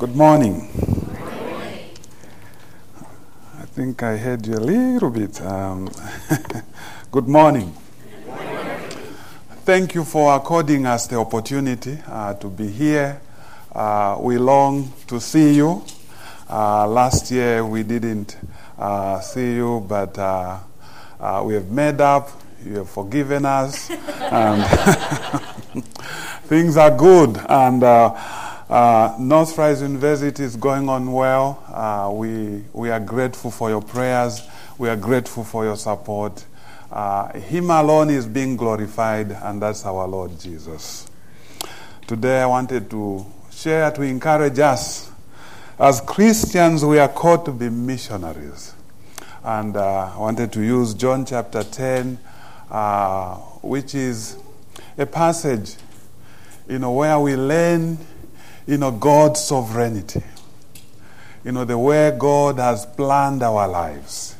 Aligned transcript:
Good 0.00 0.16
morning. 0.16 0.66
I 3.58 3.66
think 3.66 4.02
I 4.02 4.16
heard 4.16 4.46
you 4.46 4.54
a 4.54 4.56
little 4.56 5.10
bit. 5.10 5.42
Um, 5.42 5.90
good 7.12 7.28
morning. 7.28 7.74
Thank 9.66 9.94
you 9.94 10.04
for 10.04 10.34
according 10.34 10.86
us 10.86 11.06
the 11.06 11.16
opportunity 11.16 11.98
uh, 12.06 12.32
to 12.32 12.48
be 12.48 12.68
here. 12.68 13.20
Uh, 13.74 14.16
we 14.20 14.38
long 14.38 14.90
to 15.06 15.20
see 15.20 15.56
you. 15.56 15.84
Uh, 16.48 16.86
last 16.88 17.30
year 17.30 17.62
we 17.62 17.82
didn't 17.82 18.38
uh, 18.78 19.20
see 19.20 19.56
you, 19.56 19.84
but 19.86 20.18
uh, 20.18 20.60
uh, 21.20 21.42
we 21.44 21.52
have 21.52 21.70
made 21.70 22.00
up. 22.00 22.30
You 22.64 22.76
have 22.78 22.88
forgiven 22.88 23.44
us, 23.44 23.90
and 24.32 24.64
things 26.48 26.78
are 26.78 26.90
good. 26.90 27.36
And 27.50 27.84
uh, 28.70 29.16
Northrise 29.18 29.82
University 29.82 30.44
is 30.44 30.54
going 30.54 30.88
on 30.88 31.10
well. 31.12 31.60
Uh, 31.66 32.12
we, 32.12 32.62
we 32.72 32.88
are 32.88 33.00
grateful 33.00 33.50
for 33.50 33.68
your 33.68 33.82
prayers. 33.82 34.42
We 34.78 34.88
are 34.88 34.96
grateful 34.96 35.42
for 35.42 35.64
your 35.64 35.76
support. 35.76 36.44
Uh, 36.88 37.32
him 37.32 37.70
alone 37.70 38.10
is 38.10 38.26
being 38.26 38.56
glorified, 38.56 39.32
and 39.32 39.60
that's 39.60 39.84
our 39.84 40.06
Lord 40.06 40.38
Jesus. 40.38 41.10
Today, 42.06 42.42
I 42.42 42.46
wanted 42.46 42.88
to 42.90 43.26
share 43.50 43.90
to 43.90 44.02
encourage 44.02 44.60
us. 44.60 45.10
As 45.76 46.00
Christians, 46.00 46.84
we 46.84 47.00
are 47.00 47.08
called 47.08 47.46
to 47.46 47.52
be 47.52 47.68
missionaries. 47.68 48.72
And 49.42 49.76
uh, 49.76 50.12
I 50.14 50.16
wanted 50.16 50.52
to 50.52 50.62
use 50.62 50.94
John 50.94 51.24
chapter 51.26 51.64
10, 51.64 52.18
uh, 52.70 53.34
which 53.62 53.96
is 53.96 54.36
a 54.96 55.06
passage 55.06 55.74
you 56.68 56.78
know, 56.78 56.92
where 56.92 57.18
we 57.18 57.34
learn 57.34 57.98
you 58.66 58.78
know, 58.78 58.90
God's 58.90 59.44
sovereignty. 59.44 60.22
You 61.44 61.52
know, 61.52 61.64
the 61.64 61.78
way 61.78 62.14
God 62.18 62.58
has 62.58 62.84
planned 62.84 63.42
our 63.42 63.66
lives. 63.66 64.34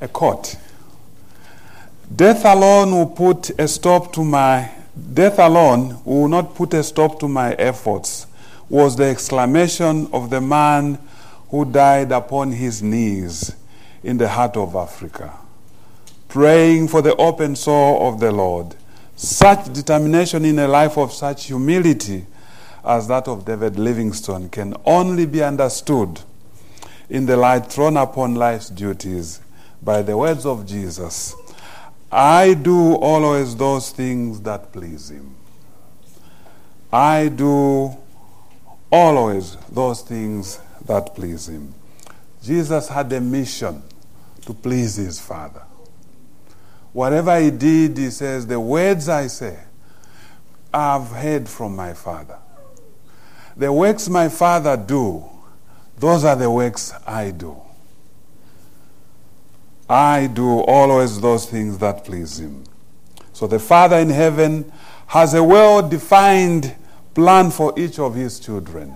A 0.00 0.08
quote 0.08 0.56
Death 2.14 2.44
alone 2.44 2.92
will 2.92 3.06
put 3.06 3.50
a 3.60 3.68
stop 3.68 4.12
to 4.14 4.24
my 4.24 4.70
death 5.12 5.38
alone 5.38 6.00
will 6.04 6.28
not 6.28 6.54
put 6.54 6.74
a 6.74 6.82
stop 6.82 7.18
to 7.20 7.28
my 7.28 7.52
efforts 7.54 8.26
was 8.68 8.96
the 8.96 9.04
exclamation 9.04 10.08
of 10.12 10.30
the 10.30 10.40
man 10.40 10.98
who 11.50 11.64
died 11.64 12.12
upon 12.12 12.52
his 12.52 12.82
knees 12.82 13.54
in 14.02 14.18
the 14.18 14.28
heart 14.28 14.56
of 14.56 14.74
Africa, 14.74 15.32
praying 16.28 16.88
for 16.88 17.02
the 17.02 17.14
open 17.16 17.56
soul 17.56 18.08
of 18.08 18.20
the 18.20 18.30
Lord 18.30 18.76
such 19.22 19.72
determination 19.72 20.44
in 20.44 20.58
a 20.58 20.66
life 20.66 20.96
of 20.96 21.12
such 21.12 21.46
humility 21.46 22.24
as 22.84 23.06
that 23.08 23.28
of 23.28 23.44
David 23.44 23.78
Livingstone 23.78 24.48
can 24.48 24.74
only 24.86 25.26
be 25.26 25.42
understood 25.42 26.20
in 27.10 27.26
the 27.26 27.36
light 27.36 27.66
thrown 27.66 27.96
upon 27.98 28.34
life's 28.34 28.70
duties 28.70 29.40
by 29.82 30.00
the 30.00 30.16
words 30.16 30.46
of 30.46 30.64
Jesus 30.66 31.34
I 32.10 32.54
do 32.54 32.94
always 32.94 33.54
those 33.54 33.90
things 33.90 34.40
that 34.40 34.72
please 34.72 35.10
Him. 35.10 35.36
I 36.92 37.28
do 37.28 37.96
always 38.90 39.56
those 39.70 40.02
things 40.02 40.58
that 40.86 41.14
please 41.14 41.48
Him. 41.48 41.72
Jesus 42.42 42.88
had 42.88 43.12
a 43.12 43.20
mission 43.20 43.82
to 44.44 44.54
please 44.54 44.96
His 44.96 45.20
Father. 45.20 45.62
Whatever 46.92 47.38
he 47.40 47.50
did, 47.50 47.96
he 47.96 48.10
says, 48.10 48.46
The 48.46 48.58
words 48.58 49.08
I 49.08 49.28
say, 49.28 49.58
I've 50.72 51.08
heard 51.08 51.48
from 51.48 51.76
my 51.76 51.94
Father. 51.94 52.38
The 53.56 53.72
works 53.72 54.08
my 54.08 54.28
Father 54.28 54.76
do, 54.76 55.24
those 55.98 56.24
are 56.24 56.36
the 56.36 56.50
works 56.50 56.92
I 57.06 57.30
do. 57.30 57.60
I 59.88 60.28
do 60.28 60.60
always 60.60 61.20
those 61.20 61.46
things 61.46 61.76
that 61.78 62.04
please 62.04 62.38
him. 62.38 62.64
So 63.32 63.46
the 63.46 63.58
Father 63.58 63.96
in 63.96 64.10
heaven 64.10 64.70
has 65.08 65.34
a 65.34 65.42
well 65.42 65.86
defined 65.86 66.74
plan 67.14 67.50
for 67.50 67.74
each 67.76 67.98
of 67.98 68.14
his 68.14 68.38
children. 68.38 68.94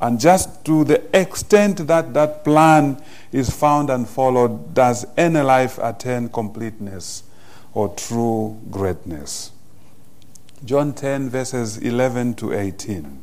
And 0.00 0.20
just 0.20 0.64
to 0.66 0.84
the 0.84 1.02
extent 1.18 1.86
that 1.86 2.12
that 2.12 2.44
plan 2.44 3.02
is 3.32 3.50
found 3.50 3.88
and 3.88 4.06
followed, 4.08 4.74
does 4.74 5.06
any 5.16 5.40
life 5.40 5.78
attain 5.78 6.28
completeness 6.28 7.22
or 7.72 7.88
true 7.88 8.60
greatness? 8.70 9.52
John 10.64 10.92
10, 10.92 11.30
verses 11.30 11.78
11 11.78 12.34
to 12.34 12.52
18. 12.52 13.22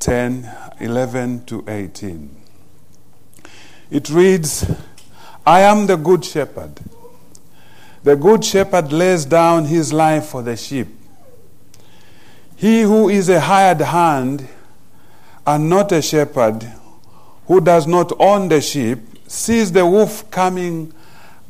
10, 0.00 0.50
11 0.80 1.44
to 1.46 1.64
18. 1.68 2.36
It 3.90 4.10
reads, 4.10 4.70
I 5.46 5.60
am 5.60 5.86
the 5.86 5.96
good 5.96 6.24
shepherd. 6.24 6.80
The 8.02 8.16
good 8.16 8.44
shepherd 8.44 8.92
lays 8.92 9.24
down 9.24 9.66
his 9.66 9.92
life 9.92 10.26
for 10.26 10.42
the 10.42 10.56
sheep. 10.56 10.88
He 12.56 12.82
who 12.82 13.08
is 13.08 13.28
a 13.28 13.40
hired 13.40 13.80
hand 13.80 14.48
and 15.48 15.70
not 15.70 15.90
a 15.92 16.02
shepherd 16.02 16.62
who 17.46 17.58
does 17.58 17.86
not 17.86 18.12
own 18.20 18.48
the 18.48 18.60
sheep 18.60 18.98
sees 19.26 19.72
the 19.72 19.86
wolf 19.86 20.30
coming 20.30 20.92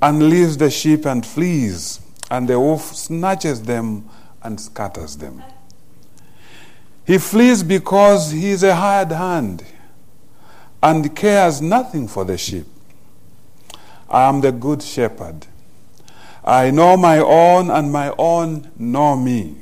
and 0.00 0.30
leaves 0.30 0.56
the 0.56 0.70
sheep 0.70 1.04
and 1.04 1.26
flees, 1.26 2.00
and 2.30 2.48
the 2.48 2.60
wolf 2.60 2.94
snatches 2.94 3.60
them 3.62 4.08
and 4.44 4.60
scatters 4.60 5.16
them. 5.16 5.42
He 7.04 7.18
flees 7.18 7.64
because 7.64 8.30
he 8.30 8.50
is 8.50 8.62
a 8.62 8.76
hired 8.76 9.10
hand 9.10 9.64
and 10.80 11.16
cares 11.16 11.60
nothing 11.60 12.06
for 12.06 12.24
the 12.24 12.38
sheep. 12.38 12.66
I 14.08 14.28
am 14.28 14.40
the 14.42 14.52
good 14.52 14.80
shepherd. 14.80 15.44
I 16.44 16.70
know 16.70 16.96
my 16.96 17.18
own, 17.18 17.68
and 17.68 17.90
my 17.90 18.14
own 18.16 18.70
know 18.78 19.16
me. 19.16 19.56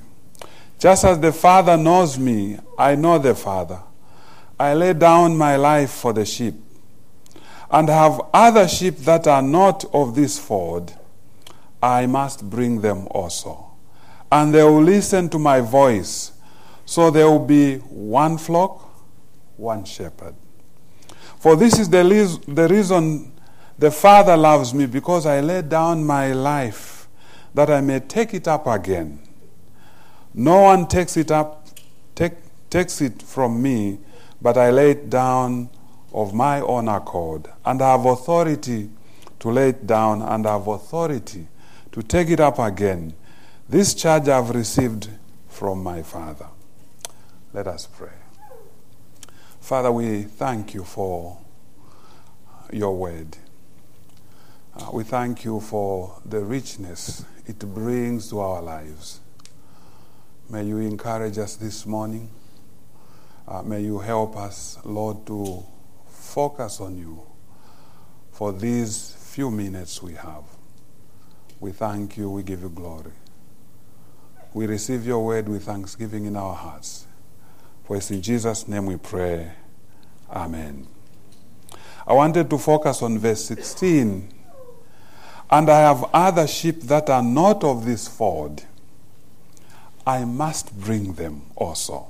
Just 0.78 1.06
as 1.06 1.18
the 1.20 1.32
Father 1.32 1.78
knows 1.78 2.18
me, 2.18 2.58
I 2.78 2.97
know 2.97 3.18
the 3.18 3.34
Father. 3.34 3.80
I 4.59 4.75
lay 4.75 4.94
down 4.94 5.37
my 5.37 5.56
life 5.56 5.91
for 5.91 6.12
the 6.12 6.25
sheep, 6.25 6.55
and 7.71 7.89
have 7.89 8.21
other 8.33 8.67
sheep 8.69 8.99
that 8.99 9.27
are 9.27 9.43
not 9.43 9.84
of 9.93 10.15
this 10.15 10.39
fold. 10.39 10.94
I 11.83 12.06
must 12.06 12.49
bring 12.49 12.81
them 12.81 13.06
also. 13.11 13.72
And 14.33 14.55
they 14.55 14.62
will 14.62 14.83
listen 14.83 15.28
to 15.31 15.39
my 15.39 15.61
voice. 15.61 16.33
So 16.84 17.11
there 17.11 17.28
will 17.28 17.45
be 17.45 17.77
one 17.78 18.39
flock, 18.39 18.89
one 19.56 19.84
shepherd. 19.84 20.34
For 21.39 21.55
this 21.55 21.78
is 21.78 21.91
the, 21.91 22.03
the 22.49 22.69
reason 22.69 23.33
the 23.78 23.91
Father 23.91 24.37
loves 24.37 24.72
me, 24.72 24.87
because 24.87 25.27
I 25.27 25.41
lay 25.41 25.62
down 25.62 26.05
my 26.05 26.33
life 26.33 27.09
that 27.55 27.69
I 27.71 27.81
may 27.81 28.00
take 28.00 28.33
it 28.33 28.49
up 28.49 28.66
again. 28.66 29.21
No 30.33 30.62
one 30.62 30.87
takes 30.87 31.16
it 31.16 31.31
up, 31.31 31.66
take, 32.15 32.34
takes 32.71 33.00
it 33.00 33.22
from 33.22 33.61
me 33.61 33.99
but 34.41 34.56
I 34.56 34.70
lay 34.70 34.92
it 34.92 35.10
down 35.10 35.70
of 36.12 36.32
my 36.34 36.60
own 36.60 36.88
accord, 36.88 37.48
and 37.64 37.82
I 37.82 37.92
have 37.92 38.06
authority 38.06 38.91
to 39.41 39.50
lay 39.50 39.70
it 39.70 39.86
down, 39.86 40.22
and 40.22 40.47
I 40.47 40.52
have 40.54 40.66
authority 40.66 41.47
to 41.92 42.02
take 42.02 42.30
it 42.30 42.41
up 42.41 42.58
again. 42.58 43.14
This 43.69 43.94
charge 43.94 44.28
I 44.28 44.36
have 44.36 44.50
received 44.50 45.08
from 45.48 45.82
my 45.82 46.02
Father. 46.02 46.47
Let 47.52 47.66
us 47.66 47.86
pray. 47.86 48.12
Father, 49.60 49.91
we 49.91 50.22
thank 50.22 50.74
you 50.74 50.84
for 50.84 51.38
your 52.72 52.97
word. 52.97 53.36
Uh, 54.76 54.91
we 54.92 55.04
thank 55.04 55.44
you 55.44 55.58
for 55.60 56.20
the 56.24 56.41
richness 56.41 57.24
it 57.47 57.58
brings 57.58 58.28
to 58.28 58.41
our 58.41 58.60
lives. 58.60 59.20
May 60.50 60.64
you 60.64 60.78
encourage 60.78 61.38
us 61.38 61.56
this 61.56 61.86
morning. 61.86 62.30
Uh, 63.48 63.63
may 63.63 63.81
you 63.81 64.01
help 64.01 64.37
us, 64.37 64.77
Lord, 64.84 65.25
to 65.27 65.65
focus 66.09 66.81
on 66.81 66.98
you 66.98 67.22
for 68.33 68.53
these 68.53 69.15
few 69.21 69.53
minutes 69.53 70.03
we 70.03 70.15
have. 70.15 70.43
We 71.60 71.71
thank 71.71 72.16
you, 72.16 72.28
we 72.28 72.43
give 72.43 72.63
you 72.63 72.71
glory. 72.71 73.13
We 74.53 74.66
receive 74.66 75.07
your 75.07 75.25
word 75.25 75.48
with 75.48 75.65
thanksgiving 75.65 76.25
in 76.25 76.34
our 76.34 76.57
hearts. 76.57 77.07
For 77.84 77.97
it's 77.97 78.10
in 78.10 78.21
Jesus' 78.21 78.66
name 78.66 78.87
we 78.87 78.97
pray. 78.97 79.53
Amen. 80.28 80.89
I 82.04 82.15
wanted 82.15 82.51
to 82.51 82.59
focus 82.59 83.01
on 83.01 83.19
verse 83.19 83.45
16. 83.45 84.28
And 85.51 85.71
I 85.71 85.81
have 85.83 86.03
other 86.13 86.49
sheep 86.49 86.81
that 86.83 87.09
are 87.09 87.22
not 87.22 87.63
of 87.63 87.84
this 87.84 88.09
fold. 88.09 88.65
I 90.04 90.25
must 90.25 90.77
bring 90.81 91.13
them 91.13 91.42
also 91.54 92.09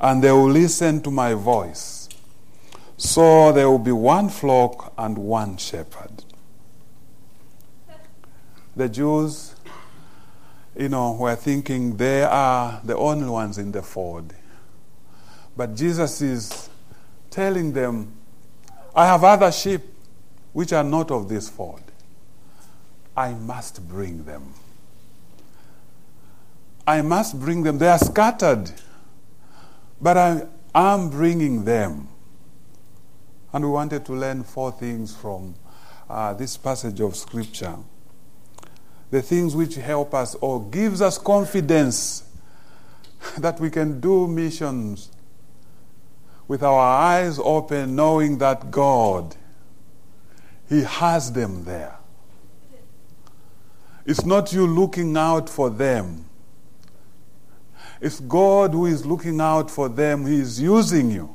and 0.00 0.22
they 0.22 0.32
will 0.32 0.50
listen 0.50 1.02
to 1.02 1.10
my 1.10 1.34
voice. 1.34 2.08
So 2.96 3.52
there 3.52 3.68
will 3.70 3.78
be 3.78 3.92
one 3.92 4.28
flock 4.28 4.92
and 4.96 5.18
one 5.18 5.56
shepherd. 5.56 6.24
The 8.76 8.88
Jews 8.88 9.54
you 10.76 10.88
know, 10.88 11.12
were 11.12 11.36
thinking 11.36 11.96
they 11.96 12.22
are 12.22 12.80
the 12.84 12.96
only 12.96 13.28
ones 13.28 13.58
in 13.58 13.72
the 13.72 13.82
fold. 13.82 14.32
But 15.56 15.74
Jesus 15.74 16.22
is 16.22 16.70
telling 17.28 17.72
them, 17.72 18.12
I 18.94 19.06
have 19.06 19.24
other 19.24 19.52
sheep 19.52 19.82
which 20.52 20.72
are 20.72 20.84
not 20.84 21.10
of 21.10 21.28
this 21.28 21.48
fold. 21.48 21.82
I 23.16 23.34
must 23.34 23.86
bring 23.88 24.24
them. 24.24 24.54
I 26.86 27.02
must 27.02 27.38
bring 27.38 27.62
them. 27.62 27.78
They 27.78 27.88
are 27.88 27.98
scattered, 27.98 28.72
but 30.00 30.16
I 30.16 30.46
am 30.74 31.10
bringing 31.10 31.64
them. 31.64 32.08
And 33.52 33.64
we 33.64 33.70
wanted 33.70 34.04
to 34.06 34.12
learn 34.12 34.44
four 34.44 34.70
things 34.72 35.14
from 35.14 35.54
uh, 36.08 36.34
this 36.34 36.56
passage 36.56 37.00
of 37.00 37.16
Scripture. 37.16 37.76
The 39.10 39.22
things 39.22 39.56
which 39.56 39.74
help 39.74 40.14
us 40.14 40.36
or 40.36 40.62
gives 40.62 41.02
us 41.02 41.18
confidence 41.18 42.24
that 43.38 43.58
we 43.60 43.70
can 43.70 44.00
do 44.00 44.26
missions 44.26 45.10
with 46.46 46.62
our 46.62 46.80
eyes 46.80 47.38
open, 47.38 47.94
knowing 47.94 48.38
that 48.38 48.70
God, 48.70 49.36
He 50.68 50.82
has 50.82 51.32
them 51.32 51.64
there. 51.64 51.96
It's 54.06 54.24
not 54.24 54.52
you 54.52 54.66
looking 54.66 55.16
out 55.16 55.48
for 55.48 55.70
them. 55.70 56.29
It's 58.00 58.20
God 58.20 58.72
who 58.72 58.86
is 58.86 59.04
looking 59.04 59.40
out 59.40 59.70
for 59.70 59.88
them. 59.88 60.26
He 60.26 60.40
is 60.40 60.60
using 60.60 61.10
you 61.10 61.34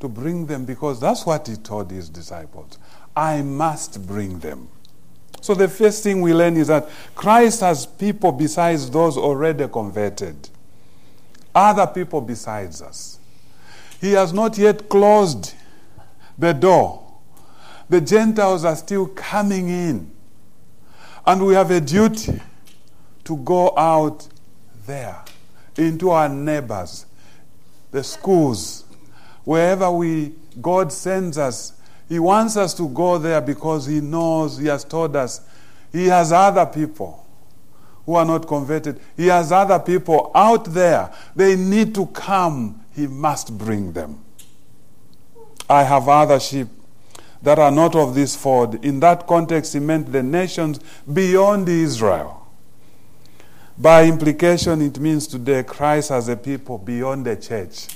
to 0.00 0.08
bring 0.08 0.46
them 0.46 0.64
because 0.64 0.98
that's 0.98 1.26
what 1.26 1.46
He 1.46 1.56
told 1.56 1.90
His 1.90 2.08
disciples. 2.08 2.78
I 3.14 3.42
must 3.42 4.06
bring 4.06 4.38
them. 4.38 4.68
So 5.42 5.54
the 5.54 5.68
first 5.68 6.02
thing 6.02 6.22
we 6.22 6.32
learn 6.32 6.56
is 6.56 6.68
that 6.68 6.88
Christ 7.14 7.60
has 7.60 7.84
people 7.84 8.32
besides 8.32 8.90
those 8.90 9.18
already 9.18 9.68
converted, 9.68 10.48
other 11.54 11.86
people 11.86 12.20
besides 12.20 12.80
us. 12.80 13.18
He 14.00 14.12
has 14.12 14.32
not 14.32 14.56
yet 14.56 14.88
closed 14.88 15.54
the 16.38 16.52
door. 16.52 17.04
The 17.88 18.00
Gentiles 18.00 18.64
are 18.64 18.76
still 18.76 19.06
coming 19.08 19.68
in. 19.68 20.10
And 21.26 21.44
we 21.44 21.54
have 21.54 21.70
a 21.70 21.80
duty 21.80 22.40
to 23.24 23.36
go 23.36 23.76
out 23.76 24.26
there 24.86 25.21
into 25.76 26.10
our 26.10 26.28
neighbors, 26.28 27.06
the 27.90 28.02
schools, 28.04 28.84
wherever 29.44 29.90
we 29.90 30.32
God 30.60 30.92
sends 30.92 31.38
us. 31.38 31.72
He 32.08 32.18
wants 32.18 32.56
us 32.56 32.74
to 32.74 32.88
go 32.88 33.18
there 33.18 33.40
because 33.40 33.86
He 33.86 34.00
knows, 34.00 34.58
He 34.58 34.66
has 34.66 34.84
told 34.84 35.16
us, 35.16 35.40
He 35.92 36.06
has 36.06 36.30
other 36.32 36.66
people 36.66 37.26
who 38.04 38.14
are 38.14 38.24
not 38.24 38.46
converted. 38.46 39.00
He 39.16 39.28
has 39.28 39.52
other 39.52 39.78
people 39.78 40.30
out 40.34 40.66
there. 40.66 41.12
They 41.34 41.56
need 41.56 41.94
to 41.94 42.06
come 42.06 42.82
he 42.94 43.06
must 43.06 43.56
bring 43.56 43.92
them. 43.92 44.22
I 45.68 45.84
have 45.84 46.08
other 46.08 46.38
sheep 46.38 46.68
that 47.40 47.58
are 47.58 47.70
not 47.70 47.96
of 47.96 48.14
this 48.14 48.36
fold. 48.36 48.84
In 48.84 49.00
that 49.00 49.26
context, 49.26 49.72
he 49.72 49.80
meant 49.80 50.12
the 50.12 50.22
nations 50.22 50.78
beyond 51.10 51.68
Israel. 51.68 52.41
By 53.82 54.04
implication, 54.04 54.80
it 54.80 55.00
means 55.00 55.26
today 55.26 55.64
Christ 55.64 56.12
as 56.12 56.28
a 56.28 56.36
people 56.36 56.78
beyond 56.78 57.26
the 57.26 57.34
church. 57.34 57.88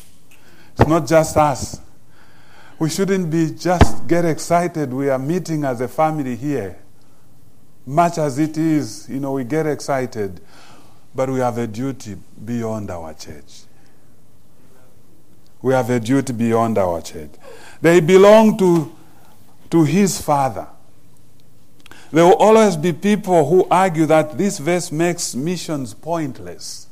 It's 0.72 0.88
not 0.88 1.06
just 1.06 1.36
us. 1.36 1.80
We 2.80 2.90
shouldn't 2.90 3.30
be 3.30 3.52
just 3.52 4.08
get 4.08 4.24
excited. 4.24 4.92
We 4.92 5.10
are 5.10 5.18
meeting 5.18 5.62
as 5.62 5.80
a 5.80 5.86
family 5.86 6.34
here. 6.34 6.76
Much 7.86 8.18
as 8.18 8.40
it 8.40 8.58
is, 8.58 9.08
you 9.08 9.20
know, 9.20 9.34
we 9.34 9.44
get 9.44 9.64
excited, 9.64 10.40
but 11.14 11.30
we 11.30 11.38
have 11.38 11.56
a 11.56 11.68
duty 11.68 12.16
beyond 12.44 12.90
our 12.90 13.14
church. 13.14 13.62
We 15.62 15.72
have 15.72 15.88
a 15.90 16.00
duty 16.00 16.32
beyond 16.32 16.78
our 16.78 17.00
church. 17.00 17.30
They 17.80 18.00
belong 18.00 18.58
to, 18.58 18.92
to 19.70 19.84
his 19.84 20.20
father. 20.20 20.66
There 22.12 22.24
will 22.24 22.36
always 22.36 22.76
be 22.76 22.92
people 22.92 23.48
who 23.48 23.66
argue 23.70 24.06
that 24.06 24.38
this 24.38 24.58
verse 24.58 24.92
makes 24.92 25.34
missions 25.34 25.92
pointless. 25.94 26.86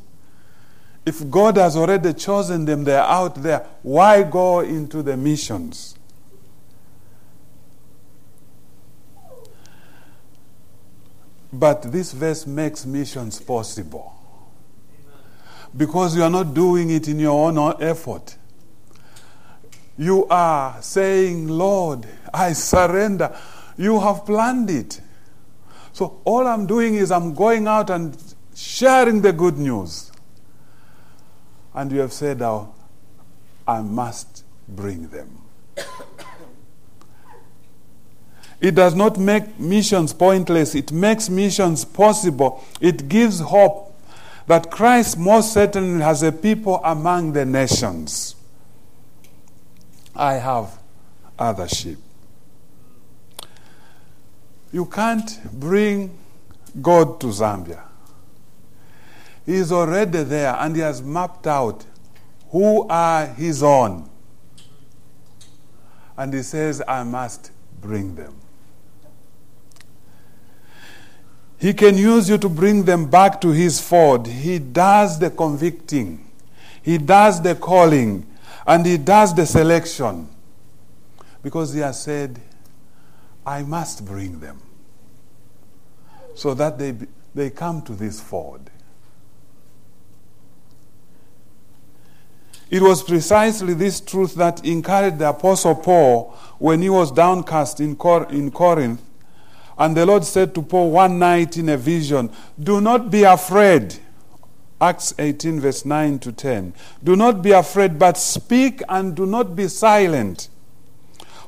If 1.06 1.30
God 1.30 1.56
has 1.56 1.76
already 1.76 2.14
chosen 2.14 2.64
them, 2.64 2.84
they're 2.84 3.02
out 3.02 3.42
there, 3.42 3.66
why 3.82 4.22
go 4.22 4.60
into 4.60 5.02
the 5.02 5.16
missions? 5.16 5.96
But 11.52 11.82
this 11.82 12.12
verse 12.12 12.46
makes 12.46 12.84
missions 12.84 13.40
possible. 13.40 14.12
Because 15.76 16.16
you 16.16 16.22
are 16.22 16.30
not 16.30 16.54
doing 16.54 16.90
it 16.90 17.06
in 17.06 17.18
your 17.18 17.48
own 17.48 17.76
effort 17.80 18.36
you 19.96 20.26
are 20.26 20.80
saying, 20.82 21.48
Lord, 21.48 22.06
I 22.32 22.52
surrender. 22.52 23.36
You 23.76 24.00
have 24.00 24.26
planned 24.26 24.70
it. 24.70 25.00
So 25.94 26.20
all 26.24 26.44
I'm 26.46 26.66
doing 26.66 26.96
is 26.96 27.12
I'm 27.12 27.34
going 27.34 27.68
out 27.68 27.88
and 27.88 28.16
sharing 28.52 29.22
the 29.22 29.32
good 29.32 29.56
news. 29.56 30.10
And 31.72 31.92
you 31.92 32.00
have 32.00 32.12
said, 32.12 32.42
oh, 32.42 32.74
I 33.66 33.80
must 33.80 34.44
bring 34.68 35.08
them. 35.08 35.38
It 38.60 38.74
does 38.74 38.96
not 38.96 39.18
make 39.18 39.58
missions 39.60 40.12
pointless, 40.12 40.74
it 40.74 40.90
makes 40.90 41.28
missions 41.28 41.84
possible. 41.84 42.64
It 42.80 43.08
gives 43.08 43.38
hope 43.38 43.96
that 44.48 44.72
Christ 44.72 45.16
most 45.16 45.52
certainly 45.52 46.02
has 46.02 46.24
a 46.24 46.32
people 46.32 46.80
among 46.82 47.34
the 47.34 47.44
nations. 47.44 48.34
I 50.16 50.34
have 50.34 50.76
other 51.38 51.68
sheep. 51.68 51.98
You 54.74 54.86
can't 54.86 55.38
bring 55.52 56.18
God 56.82 57.20
to 57.20 57.28
Zambia. 57.28 57.80
He 59.46 59.54
is 59.54 59.70
already 59.70 60.24
there 60.24 60.52
and 60.56 60.74
he 60.74 60.82
has 60.82 61.00
mapped 61.00 61.46
out 61.46 61.84
who 62.50 62.84
are 62.88 63.24
his 63.26 63.62
own. 63.62 64.10
And 66.16 66.34
he 66.34 66.42
says, 66.42 66.82
I 66.88 67.04
must 67.04 67.52
bring 67.80 68.16
them. 68.16 68.34
He 71.56 71.72
can 71.72 71.96
use 71.96 72.28
you 72.28 72.36
to 72.38 72.48
bring 72.48 72.82
them 72.82 73.08
back 73.08 73.40
to 73.42 73.50
his 73.50 73.80
fold. 73.80 74.26
He 74.26 74.58
does 74.58 75.20
the 75.20 75.30
convicting, 75.30 76.28
he 76.82 76.98
does 76.98 77.40
the 77.40 77.54
calling, 77.54 78.26
and 78.66 78.84
he 78.84 78.98
does 78.98 79.36
the 79.36 79.46
selection 79.46 80.28
because 81.44 81.72
he 81.72 81.78
has 81.78 82.02
said, 82.02 82.40
I 83.46 83.62
must 83.62 84.04
bring 84.04 84.40
them 84.40 84.62
so 86.34 86.54
that 86.54 86.78
they, 86.78 86.94
they 87.34 87.50
come 87.50 87.82
to 87.82 87.92
this 87.92 88.20
ford. 88.20 88.70
It 92.70 92.82
was 92.82 93.02
precisely 93.02 93.74
this 93.74 94.00
truth 94.00 94.34
that 94.34 94.64
encouraged 94.64 95.18
the 95.18 95.28
Apostle 95.28 95.76
Paul 95.76 96.36
when 96.58 96.82
he 96.82 96.90
was 96.90 97.12
downcast 97.12 97.78
in, 97.78 97.94
Cor- 97.94 98.28
in 98.32 98.50
Corinth. 98.50 99.00
And 99.78 99.96
the 99.96 100.06
Lord 100.06 100.24
said 100.24 100.54
to 100.54 100.62
Paul 100.62 100.90
one 100.90 101.18
night 101.18 101.56
in 101.56 101.68
a 101.68 101.76
vision, 101.76 102.30
Do 102.60 102.80
not 102.80 103.10
be 103.10 103.22
afraid. 103.22 103.96
Acts 104.80 105.14
18, 105.18 105.60
verse 105.60 105.84
9 105.84 106.18
to 106.18 106.32
10. 106.32 106.74
Do 107.02 107.14
not 107.16 107.42
be 107.42 107.52
afraid, 107.52 107.98
but 107.98 108.16
speak 108.16 108.82
and 108.88 109.14
do 109.14 109.24
not 109.24 109.54
be 109.54 109.68
silent. 109.68 110.48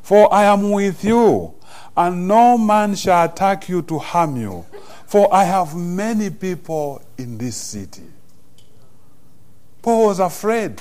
For 0.03 0.33
I 0.33 0.45
am 0.45 0.71
with 0.71 1.05
you, 1.05 1.56
and 1.97 2.29
no 2.29 2.59
man 2.59 2.95
shall 2.95 3.25
attack 3.25 3.69
you 3.69 3.83
to 3.83 3.99
harm 3.99 4.37
you. 4.37 4.65
For 5.07 5.33
I 5.33 5.45
have 5.45 5.75
many 5.75 6.31
people 6.31 7.03
in 7.17 7.39
this 7.39 7.57
city. 7.57 8.03
Paul 9.83 10.07
was 10.07 10.19
afraid. 10.19 10.81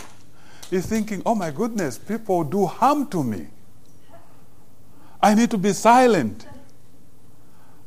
He's 0.69 0.87
thinking, 0.87 1.21
oh 1.25 1.35
my 1.35 1.51
goodness, 1.51 1.97
people 1.97 2.43
do 2.43 2.65
harm 2.65 3.07
to 3.07 3.23
me. 3.23 3.47
I 5.21 5.35
need 5.35 5.51
to 5.51 5.57
be 5.57 5.73
silent. 5.73 6.47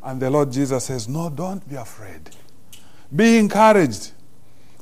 And 0.03 0.21
the 0.21 0.31
Lord 0.31 0.53
Jesus 0.53 0.85
says, 0.85 1.09
No, 1.09 1.29
don't 1.29 1.69
be 1.69 1.75
afraid. 1.75 2.31
Be 3.15 3.39
encouraged 3.39 4.13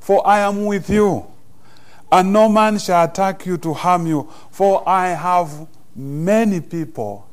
for 0.06 0.24
I 0.24 0.38
am 0.38 0.66
with 0.66 0.88
you, 0.88 1.26
and 2.12 2.32
no 2.32 2.48
man 2.48 2.78
shall 2.78 3.06
attack 3.06 3.44
you 3.44 3.58
to 3.58 3.72
harm 3.72 4.06
you, 4.06 4.30
for 4.52 4.88
I 4.88 5.08
have 5.08 5.66
many 5.96 6.60
people 6.60 7.25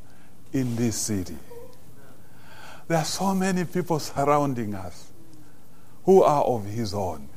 in 0.53 0.75
this 0.75 0.95
city. 0.95 1.37
There 2.87 2.97
are 2.97 3.05
so 3.05 3.33
many 3.33 3.65
people 3.65 3.99
surrounding 3.99 4.75
us 4.75 5.11
who 6.03 6.21
are 6.23 6.43
of 6.43 6.65
his 6.65 6.93
own. 6.93 7.29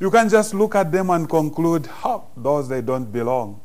You 0.00 0.10
can 0.10 0.28
just 0.28 0.54
look 0.54 0.74
at 0.74 0.92
them 0.92 1.10
and 1.10 1.28
conclude, 1.28 1.88
oh, 2.04 2.24
those 2.36 2.68
they 2.68 2.80
don't 2.80 3.10
belong. 3.10 3.60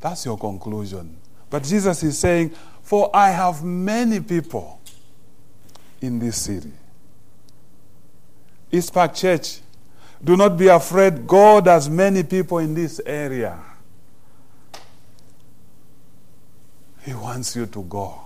That's 0.00 0.26
your 0.26 0.36
conclusion. 0.36 1.16
But 1.48 1.62
Jesus 1.62 2.02
is 2.02 2.18
saying, 2.18 2.50
For 2.82 3.14
I 3.14 3.30
have 3.30 3.62
many 3.62 4.20
people 4.20 4.80
in 6.00 6.18
this 6.18 6.42
city. 6.42 6.72
East 8.72 8.92
Park 8.92 9.14
Church, 9.14 9.60
do 10.22 10.36
not 10.36 10.56
be 10.58 10.66
afraid. 10.66 11.26
God 11.26 11.66
has 11.66 11.88
many 11.88 12.22
people 12.24 12.58
in 12.58 12.74
this 12.74 13.00
area. 13.06 13.58
He 17.04 17.12
wants 17.12 17.54
you 17.54 17.66
to 17.66 17.82
go. 17.82 18.20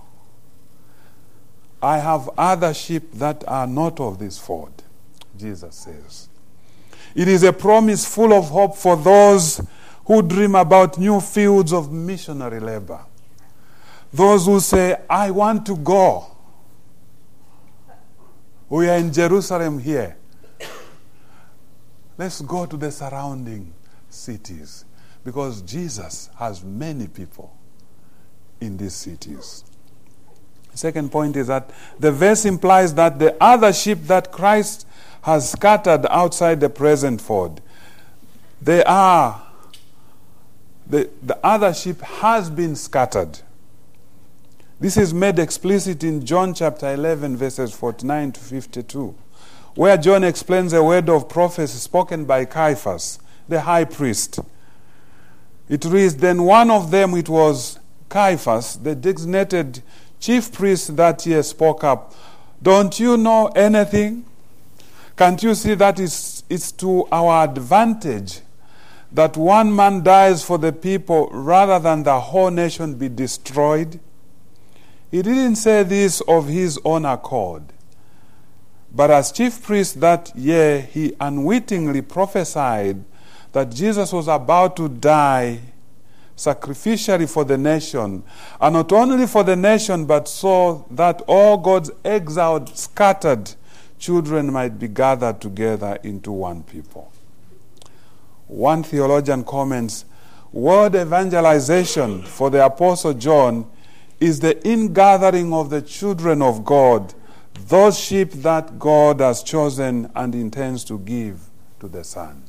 I 1.81 1.97
have 1.97 2.29
other 2.37 2.73
sheep 2.73 3.11
that 3.13 3.43
are 3.47 3.67
not 3.67 3.99
of 3.99 4.19
this 4.19 4.37
fold, 4.37 4.83
Jesus 5.37 5.75
says. 5.75 6.29
It 7.13 7.27
is 7.27 7.43
a 7.43 7.51
promise 7.51 8.05
full 8.05 8.33
of 8.33 8.49
hope 8.49 8.77
for 8.77 8.95
those 8.95 9.61
who 10.05 10.21
dream 10.21 10.55
about 10.55 10.97
new 10.97 11.19
fields 11.19 11.73
of 11.73 11.91
missionary 11.91 12.59
labor. 12.59 12.99
Those 14.13 14.45
who 14.45 14.59
say, 14.59 14.97
I 15.09 15.31
want 15.31 15.65
to 15.65 15.75
go. 15.75 16.25
We 18.69 18.89
are 18.89 18.97
in 18.97 19.11
Jerusalem 19.11 19.79
here. 19.79 20.15
Let's 22.17 22.41
go 22.41 22.65
to 22.65 22.77
the 22.77 22.91
surrounding 22.91 23.73
cities 24.09 24.85
because 25.23 25.61
Jesus 25.61 26.29
has 26.37 26.63
many 26.63 27.07
people 27.07 27.58
in 28.61 28.77
these 28.77 28.93
cities. 28.93 29.63
Second 30.73 31.11
point 31.11 31.35
is 31.35 31.47
that 31.47 31.71
the 31.99 32.11
verse 32.11 32.45
implies 32.45 32.93
that 32.93 33.19
the 33.19 33.35
other 33.43 33.73
sheep 33.73 34.03
that 34.03 34.31
Christ 34.31 34.87
has 35.23 35.51
scattered 35.51 36.05
outside 36.09 36.61
the 36.61 36.69
present 36.69 37.19
fold, 37.19 37.61
they 38.61 38.83
are, 38.83 39.45
the, 40.87 41.09
the 41.21 41.37
other 41.45 41.73
sheep 41.73 42.01
has 42.01 42.49
been 42.49 42.75
scattered. 42.75 43.39
This 44.79 44.95
is 44.95 45.13
made 45.13 45.39
explicit 45.39 46.03
in 46.03 46.25
John 46.25 46.53
chapter 46.53 46.93
11, 46.93 47.35
verses 47.35 47.73
49 47.73 48.31
to 48.33 48.39
52, 48.39 49.15
where 49.75 49.97
John 49.97 50.23
explains 50.23 50.71
a 50.71 50.81
word 50.81 51.09
of 51.09 51.27
prophecy 51.27 51.77
spoken 51.77 52.23
by 52.23 52.45
Caiaphas, 52.45 53.19
the 53.49 53.61
high 53.61 53.83
priest. 53.83 54.39
It 55.67 55.83
reads, 55.83 56.15
Then 56.15 56.43
one 56.43 56.71
of 56.71 56.91
them, 56.91 57.13
it 57.15 57.27
was 57.27 57.77
Caiaphas, 58.09 58.77
the 58.77 58.95
designated 58.95 59.81
chief 60.19 60.51
priest 60.51 60.95
that 60.97 61.25
year, 61.25 61.43
spoke 61.43 61.83
up. 61.83 62.13
Don't 62.61 62.99
you 62.99 63.15
know 63.15 63.47
anything? 63.55 64.25
Can't 65.15 65.41
you 65.41 65.55
see 65.55 65.75
that 65.75 65.99
it's, 65.99 66.43
it's 66.49 66.71
to 66.73 67.07
our 67.11 67.43
advantage 67.43 68.41
that 69.11 69.37
one 69.37 69.75
man 69.75 70.03
dies 70.03 70.43
for 70.43 70.57
the 70.57 70.71
people 70.71 71.29
rather 71.31 71.79
than 71.79 72.03
the 72.03 72.19
whole 72.19 72.51
nation 72.51 72.95
be 72.95 73.09
destroyed? 73.09 73.99
He 75.11 75.21
didn't 75.21 75.55
say 75.55 75.83
this 75.83 76.21
of 76.21 76.47
his 76.47 76.79
own 76.85 77.05
accord. 77.05 77.63
But 78.93 79.11
as 79.11 79.31
chief 79.31 79.61
priest 79.61 79.99
that 80.01 80.35
year, 80.35 80.81
he 80.81 81.13
unwittingly 81.19 82.01
prophesied 82.01 83.03
that 83.51 83.71
Jesus 83.71 84.11
was 84.11 84.27
about 84.27 84.75
to 84.77 84.87
die 84.89 85.59
sacrificially 86.39 87.29
for 87.29 87.43
the 87.43 87.57
nation, 87.57 88.23
and 88.61 88.73
not 88.73 88.91
only 88.93 89.27
for 89.27 89.43
the 89.43 89.55
nation, 89.55 90.05
but 90.05 90.27
so 90.27 90.85
that 90.89 91.21
all 91.27 91.57
God's 91.57 91.91
exiled, 92.05 92.75
scattered 92.77 93.51
children 93.99 94.51
might 94.51 94.79
be 94.79 94.87
gathered 94.87 95.41
together 95.41 95.99
into 96.01 96.31
one 96.31 96.63
people. 96.63 97.11
One 98.47 98.83
theologian 98.83 99.43
comments 99.43 100.05
Word 100.51 100.95
evangelization 100.95 102.23
for 102.23 102.49
the 102.49 102.65
Apostle 102.65 103.13
John 103.13 103.69
is 104.19 104.39
the 104.39 104.65
ingathering 104.67 105.53
of 105.53 105.69
the 105.69 105.81
children 105.81 106.41
of 106.41 106.65
God, 106.65 107.13
those 107.67 107.99
sheep 107.99 108.31
that 108.31 108.79
God 108.79 109.19
has 109.19 109.43
chosen 109.43 110.09
and 110.15 110.33
intends 110.33 110.83
to 110.85 110.97
give 110.97 111.41
to 111.81 111.87
the 111.87 112.03
Son. 112.03 112.43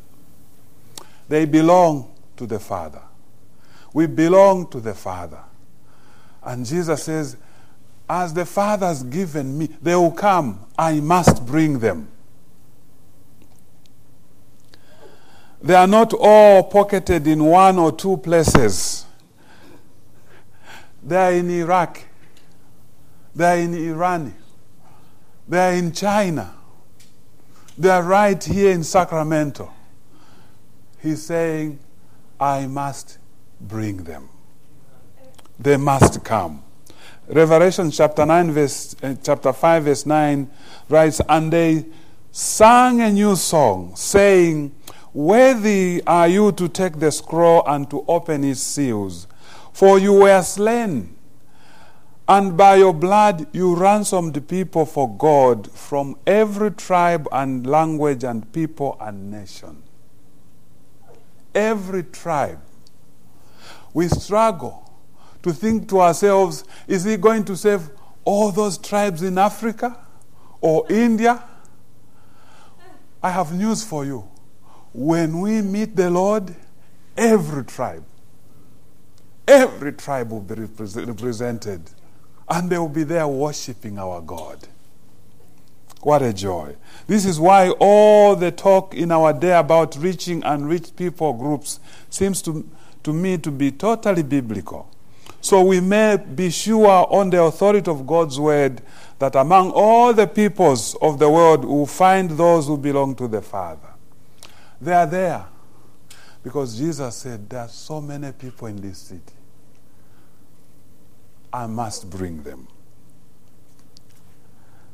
They 1.28 1.44
belong 1.44 2.11
to 2.38 2.47
the 2.47 2.59
Father. 2.59 3.02
We 3.92 4.06
belong 4.06 4.68
to 4.68 4.80
the 4.80 4.94
Father. 4.94 5.40
And 6.42 6.64
Jesus 6.64 7.02
says, 7.02 7.37
As 8.09 8.32
the 8.32 8.47
Father 8.47 8.87
has 8.87 9.02
given 9.02 9.59
me, 9.59 9.68
they 9.82 9.94
will 9.94 10.12
come. 10.12 10.64
I 10.78 11.00
must 11.00 11.44
bring 11.44 11.78
them. 11.78 12.09
They 15.62 15.75
are 15.75 15.87
not 15.87 16.14
all 16.18 16.62
pocketed 16.62 17.26
in 17.26 17.44
one 17.44 17.78
or 17.78 17.92
two 17.92 18.16
places. 18.16 19.04
They 21.02 21.16
are 21.16 21.32
in 21.32 21.50
Iraq. 21.50 22.02
They 23.35 23.44
are 23.44 23.59
in 23.59 23.75
Iran. 23.75 24.35
They 25.47 25.59
are 25.59 25.75
in 25.75 25.92
China. 25.92 26.54
They 27.76 27.90
are 27.90 28.02
right 28.02 28.42
here 28.42 28.73
in 28.73 28.85
Sacramento. 28.85 29.73
He's 31.00 31.23
saying, 31.23 31.78
I 32.38 32.66
must 32.66 33.18
bring 33.61 33.99
them. 33.99 34.29
They 35.59 35.76
must 35.76 36.25
come. 36.25 36.62
Revelation 37.29 37.90
chapter 37.90 38.26
9, 38.26 38.50
verse, 38.50 38.97
uh, 39.02 39.14
chapter 39.23 39.52
5, 39.52 39.85
verse 39.85 40.07
9 40.07 40.50
writes, 40.88 41.21
And 41.29 41.52
they 41.52 41.87
sang 42.33 43.00
a 43.00 43.11
new 43.11 43.37
song, 43.37 43.95
saying, 43.95 44.75
Worthy 45.12 46.02
are 46.07 46.29
you 46.29 46.52
to 46.52 46.69
take 46.69 46.99
the 46.99 47.12
scroll 47.12 47.62
and 47.67 47.88
to 47.90 48.05
open 48.09 48.45
its 48.45 48.61
seals. 48.61 49.26
For 49.73 49.99
you 49.99 50.12
were 50.14 50.43
slain, 50.43 51.17
and 52.29 52.57
by 52.57 52.76
your 52.76 52.95
blood 52.95 53.47
you 53.52 53.75
ransomed 53.75 54.47
people 54.49 54.87
for 54.87 55.12
God 55.17 55.71
from 55.73 56.17
every 56.26 56.71
tribe 56.71 57.29
and 57.33 57.67
language 57.67 58.25
and 58.25 58.52
people 58.52 58.97
and 59.00 59.31
nation. 59.31 59.83
Every 61.55 62.05
tribe. 62.05 62.61
We 63.92 64.09
struggle 64.09 64.90
to 65.42 65.52
think 65.52 65.88
to 65.88 66.00
ourselves 66.00 66.64
is 66.87 67.04
he 67.04 67.16
going 67.16 67.44
to 67.44 67.56
save 67.56 67.90
all 68.25 68.52
those 68.52 68.78
tribes 68.78 69.23
in 69.23 69.38
Africa 69.38 69.99
or 70.61 70.87
India? 70.90 71.42
I 73.23 73.30
have 73.30 73.52
news 73.52 73.85
for 73.85 74.04
you. 74.04 74.28
When 74.92 75.40
we 75.40 75.62
meet 75.62 75.97
the 75.97 76.11
Lord, 76.11 76.54
every 77.16 77.64
tribe 77.64 78.04
Every 79.50 79.92
tribe 79.92 80.30
will 80.30 80.42
be 80.42 80.54
represented, 80.54 81.90
and 82.49 82.70
they 82.70 82.78
will 82.78 82.88
be 82.88 83.02
there 83.02 83.26
worshiping 83.26 83.99
our 83.99 84.20
God. 84.20 84.68
What 86.02 86.23
a 86.23 86.32
joy. 86.32 86.76
This 87.09 87.25
is 87.25 87.40
why 87.40 87.70
all 87.80 88.37
the 88.37 88.52
talk 88.52 88.94
in 88.94 89.11
our 89.11 89.32
day 89.32 89.59
about 89.59 89.97
reaching 89.97 90.44
unreached 90.44 90.94
people 90.94 91.32
groups 91.32 91.80
seems 92.11 92.40
to, 92.42 92.64
to 93.02 93.12
me 93.12 93.38
to 93.38 93.50
be 93.50 93.73
totally 93.73 94.23
biblical. 94.23 94.90
So 95.40 95.62
we 95.62 95.80
may 95.80 96.16
be 96.16 96.50
sure 96.50 97.07
on 97.11 97.30
the 97.30 97.42
authority 97.42 97.90
of 97.90 98.07
God's 98.07 98.38
word 98.38 98.83
that 99.19 99.35
among 99.35 99.71
all 99.71 100.12
the 100.12 100.26
peoples 100.26 100.95
of 101.00 101.19
the 101.19 101.28
world 101.30 101.64
we 101.64 101.71
will 101.71 101.87
find 101.87 102.30
those 102.30 102.66
who 102.66 102.76
belong 102.76 103.14
to 103.16 103.28
the 103.28 103.40
Father. 103.40 103.88
They 104.80 104.92
are 104.92 105.07
there 105.07 105.45
because 106.42 106.78
Jesus 106.78 107.16
said 107.16 107.49
there 107.49 107.61
are 107.61 107.69
so 107.69 108.00
many 108.00 108.33
people 108.33 108.69
in 108.69 108.80
this 108.80 108.99
city. 108.99 109.35
I 111.52 111.66
must 111.66 112.09
bring 112.09 112.42
them. 112.42 112.69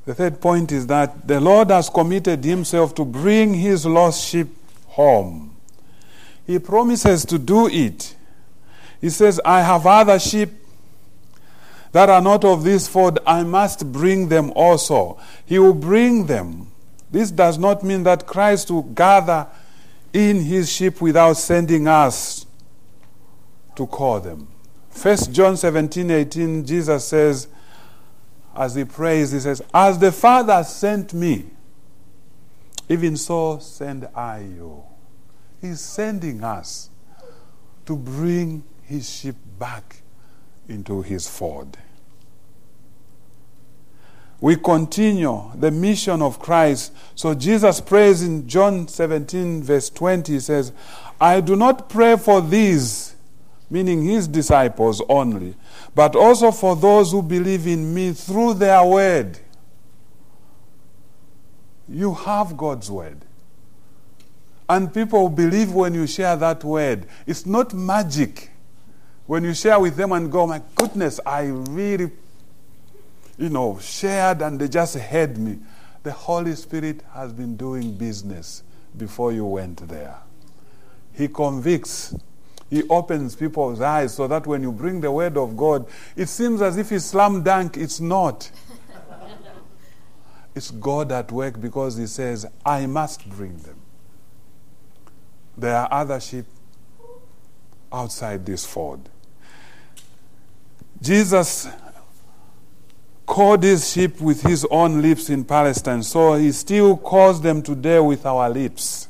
The 0.07 0.15
third 0.15 0.41
point 0.41 0.71
is 0.71 0.87
that 0.87 1.27
the 1.27 1.41
Lord 1.41 1.71
has 1.71 1.91
committed 1.91 2.45
himself 2.45 2.95
to 2.95 3.05
bring 3.05 3.55
his 3.55 3.85
lost 3.85 4.25
sheep 4.25 4.49
home. 4.87 5.56
He 6.47 6.59
promises 6.59 7.25
to 7.27 7.39
do 7.39 7.69
it. 7.69 8.15
He 9.01 9.11
says, 9.11 9.41
I 9.45 9.63
have 9.63 9.87
other 9.87 10.19
sheep 10.19 10.51
that 11.93 12.09
are 12.09 12.21
not 12.21 12.45
of 12.45 12.63
this 12.63 12.87
fold. 12.87 13.19
I 13.27 13.43
must 13.43 13.91
bring 13.93 14.29
them 14.29 14.53
also. 14.55 15.19
He 15.45 15.59
will 15.59 15.75
bring 15.75 16.27
them. 16.27 16.71
This 17.11 17.31
does 17.31 17.59
not 17.59 17.83
mean 17.83 18.03
that 18.05 18.27
Christ 18.27 18.71
will 18.71 18.83
gather 18.83 19.47
in 20.13 20.43
his 20.43 20.71
sheep 20.71 21.01
without 21.01 21.35
sending 21.35 21.89
us 21.89 22.47
to 23.75 23.87
call 23.87 24.21
them. 24.21 24.49
First 24.91 25.33
John 25.33 25.57
17, 25.57 26.11
18, 26.11 26.65
Jesus 26.65 27.07
says, 27.07 27.49
as 28.57 28.75
he 28.75 28.85
prays, 28.85 29.33
he 29.33 29.41
says, 29.41 29.63
As 29.73 29.99
the 29.99 30.11
Father 30.11 30.65
sent 30.65 31.13
me, 31.13 31.45
even 32.89 33.17
so 33.17 33.59
send 33.59 34.09
I 34.15 34.41
you. 34.41 34.83
He's 35.67 35.81
sending 35.81 36.45
us 36.45 36.91
to 37.87 37.97
bring 37.97 38.63
his 38.83 39.09
sheep 39.09 39.37
back 39.59 40.03
into 40.69 41.03
his 41.03 41.29
fold. 41.29 41.77
We 44.41 44.57
continue 44.57 45.51
the 45.55 45.71
mission 45.71 46.23
of 46.23 46.39
Christ. 46.39 46.93
So 47.15 47.35
Jesus 47.35 47.81
prays 47.81 48.23
in 48.23 48.47
John 48.47 48.87
17, 48.87 49.63
verse 49.63 49.91
20, 49.91 50.35
he 50.35 50.41
says, 50.41 50.73
I 51.21 51.41
do 51.41 51.57
not 51.57 51.89
pray 51.89 52.17
for 52.17 52.41
these 52.41 53.17
meaning 53.69 54.05
his 54.05 54.29
disciples 54.29 55.03
only, 55.09 55.57
but 55.95 56.15
also 56.15 56.53
for 56.53 56.77
those 56.77 57.11
who 57.11 57.23
believe 57.23 57.67
in 57.67 57.93
me 57.93 58.13
through 58.13 58.55
their 58.55 58.85
word. 58.85 59.41
You 61.89 62.15
have 62.15 62.57
God's 62.57 62.89
word. 62.89 63.25
And 64.69 64.93
people 64.93 65.29
believe 65.29 65.73
when 65.73 65.95
you 65.95 66.07
share 66.07 66.37
that 66.37 66.65
word. 66.65 67.07
It's 67.27 67.47
not 67.47 67.73
magic. 67.73 68.51
When 69.27 69.45
you 69.45 69.55
share 69.55 69.79
with 69.79 69.97
them 69.97 70.13
and 70.13 70.31
go, 70.31 70.47
my 70.47 70.63
goodness, 70.75 71.21
I 71.25 71.47
really, 71.47 72.11
you 73.39 73.49
know, 73.49 73.79
shared 73.81 74.43
and 74.43 74.59
they 74.59 74.69
just 74.69 74.97
heard 74.97 75.39
me. 75.39 75.59
The 76.03 76.13
Holy 76.13 76.55
Spirit 76.55 77.03
has 77.13 77.33
been 77.33 77.57
doing 77.57 77.97
business 77.97 78.63
before 78.97 79.33
you 79.33 79.45
went 79.45 79.89
there. 79.89 80.17
He 81.13 81.29
convicts. 81.29 82.15
He 82.69 82.83
opens 82.89 83.37
people's 83.37 83.81
eyes 83.81 84.15
so 84.15 84.27
that 84.27 84.47
when 84.47 84.63
you 84.63 84.73
bring 84.73 85.01
the 85.01 85.11
word 85.11 85.37
of 85.37 85.57
God, 85.57 85.87
it 86.17 86.29
seems 86.29 86.61
as 86.63 86.77
if 86.77 86.91
it's 86.93 87.07
slam 87.07 87.43
dunk. 87.43 87.77
It's 87.77 88.01
not. 88.01 88.51
it's 90.55 90.71
God 90.73 91.13
at 91.13 91.31
work 91.31 91.61
because 91.61 91.97
He 91.97 92.07
says, 92.07 92.47
I 92.65 92.87
must 92.87 93.29
bring 93.29 93.57
them. 93.59 93.77
There 95.57 95.75
are 95.75 95.89
other 95.91 96.21
sheep 96.21 96.45
outside 97.93 98.45
this 98.45 98.67
fold. 98.67 99.09
Jesus 101.01 101.69
called 103.25 103.63
his 103.63 103.91
sheep 103.91 104.21
with 104.21 104.43
his 104.43 104.67
own 104.71 105.03
lips 105.03 105.29
in 105.31 105.45
Palestine, 105.45 106.03
so 106.03 106.35
he 106.35 106.53
still 106.53 106.97
calls 106.97 107.41
them 107.41 107.63
today 107.63 107.99
with 107.99 108.25
our 108.25 108.49
lips. 108.49 109.09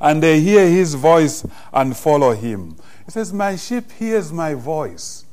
And 0.00 0.22
they 0.22 0.40
hear 0.40 0.68
his 0.68 0.94
voice 0.94 1.46
and 1.72 1.96
follow 1.96 2.32
him. 2.32 2.76
He 3.06 3.10
says, 3.10 3.32
My 3.32 3.56
sheep 3.56 3.90
hears 3.92 4.32
my 4.32 4.54
voice. 4.54 5.24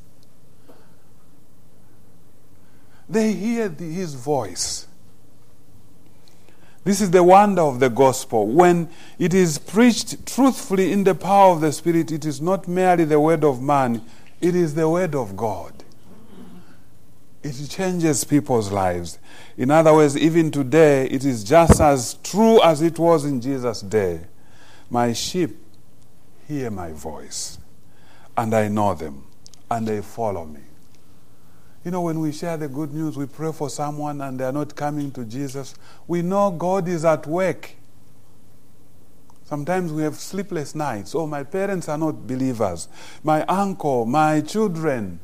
They 3.10 3.34
hear 3.34 3.70
the, 3.70 3.84
his 3.84 4.13
voice. 4.16 4.88
This 6.84 7.00
is 7.00 7.12
the 7.12 7.24
wonder 7.24 7.62
of 7.62 7.80
the 7.80 7.90
gospel. 7.90 8.46
When 8.48 8.90
it 9.18 9.34
is 9.34 9.58
preached 9.58 10.25
truthfully 10.25 10.92
in 10.92 11.06
the 11.06 11.16
power 11.16 11.54
of 11.54 11.62
the 11.62 11.72
Spirit, 11.72 12.12
it 12.12 12.25
is 12.25 12.42
not 12.42 12.68
merely 12.68 13.06
the 13.06 13.20
word 13.20 13.44
of 13.44 13.62
man, 13.62 14.04
it 14.42 14.56
is 14.56 14.75
the 14.75 14.90
word 14.90 15.16
of 15.16 15.38
God. 15.38 15.84
It 17.42 17.54
changes 17.70 18.24
people's 18.24 18.72
lives. 18.72 19.20
In 19.58 19.72
other 19.72 19.94
words, 19.94 20.18
even 20.18 20.52
today, 20.52 21.08
it 21.08 21.25
is 21.25 21.44
just 21.44 21.80
as 21.80 22.16
true 22.24 22.62
as 22.62 22.82
it 22.82 22.98
was 22.98 23.25
in 23.25 23.42
Jesus' 23.42 23.82
day. 23.82 24.22
My 24.90 25.13
sheep 25.13 25.58
hear 26.48 26.70
my 26.72 26.92
voice, 26.92 27.58
and 28.38 28.54
I 28.54 28.68
know 28.68 28.94
them, 28.94 29.25
and 29.70 29.88
they 29.88 30.02
follow 30.02 30.46
me. 30.46 30.62
You 31.84 31.92
know, 31.92 32.02
when 32.02 32.20
we 32.20 32.32
share 32.32 32.56
the 32.56 32.70
good 32.70 32.94
news, 32.94 33.18
we 33.18 33.25
pray 33.25 33.52
for 33.52 33.70
someone 33.70 34.22
and 34.22 34.40
they're 34.40 34.54
not 34.54 34.75
coming 34.75 35.12
to 35.12 35.25
Jesus. 35.25 35.75
We 36.08 36.22
know 36.22 36.50
God 36.52 36.88
is 36.88 37.04
at 37.04 37.28
work. 37.28 37.72
Sometimes 39.44 39.92
we 39.92 40.04
have 40.04 40.16
sleepless 40.16 40.74
nights. 40.74 41.13
Oh, 41.13 41.28
my 41.28 41.44
parents 41.44 41.90
are 41.90 41.98
not 41.98 42.25
believers. 42.25 42.88
My 43.22 43.44
uncle, 43.46 44.06
my 44.06 44.40
children. 44.42 45.20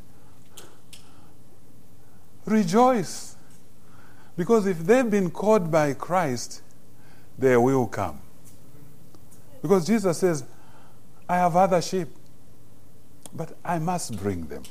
Rejoice. 2.45 3.37
Because 4.35 4.67
if 4.67 4.79
they've 4.79 5.09
been 5.09 5.31
called 5.31 5.71
by 5.71 5.93
Christ, 5.93 6.61
they 7.37 7.55
will 7.55 7.87
come. 7.87 8.19
Because 9.61 9.87
Jesus 9.87 10.17
says, 10.17 10.43
I 11.27 11.37
have 11.37 11.55
other 11.55 11.81
sheep, 11.81 12.09
but 13.33 13.57
I 13.63 13.79
must 13.79 14.17
bring 14.17 14.47
them. 14.47 14.63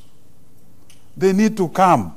They 1.19 1.33
need 1.33 1.57
to 1.57 1.69
come. 1.69 2.17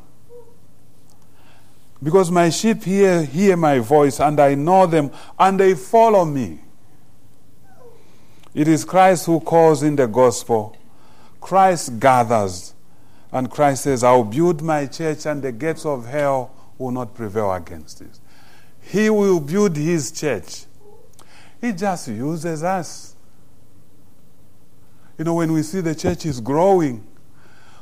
Because 2.03 2.29
my 2.29 2.49
sheep 2.49 2.83
hear, 2.83 3.23
hear 3.23 3.57
my 3.57 3.79
voice, 3.79 4.19
and 4.19 4.39
I 4.39 4.53
know 4.53 4.85
them, 4.85 5.11
and 5.39 5.59
they 5.59 5.73
follow 5.73 6.23
me. 6.23 6.59
It 8.53 8.67
is 8.67 8.85
Christ 8.85 9.25
who 9.25 9.39
calls 9.39 9.81
in 9.81 9.95
the 9.95 10.07
gospel. 10.07 10.77
Christ 11.39 11.99
gathers, 11.99 12.75
and 13.31 13.49
Christ 13.49 13.83
says, 13.83 14.03
I'll 14.03 14.23
build 14.23 14.61
my 14.61 14.85
church, 14.85 15.25
and 15.25 15.41
the 15.41 15.51
gates 15.51 15.85
of 15.85 16.05
hell 16.05 16.51
will 16.77 16.91
not 16.91 17.15
prevail 17.15 17.51
against 17.53 18.01
it. 18.01 18.19
He 18.81 19.09
will 19.09 19.39
build 19.39 19.75
his 19.75 20.11
church. 20.11 20.65
He 21.59 21.71
just 21.71 22.07
uses 22.07 22.63
us. 22.63 23.15
You 25.17 25.25
know, 25.25 25.35
when 25.35 25.53
we 25.53 25.63
see 25.63 25.81
the 25.81 25.95
church 25.95 26.25
is 26.25 26.39
growing, 26.39 27.07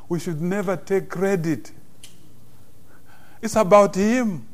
we 0.09 0.19
should 0.19 0.41
never 0.41 0.75
take 0.75 1.07
credit. 1.07 1.71
It's 3.41 3.55
about 3.55 3.95
Him. 3.95 4.47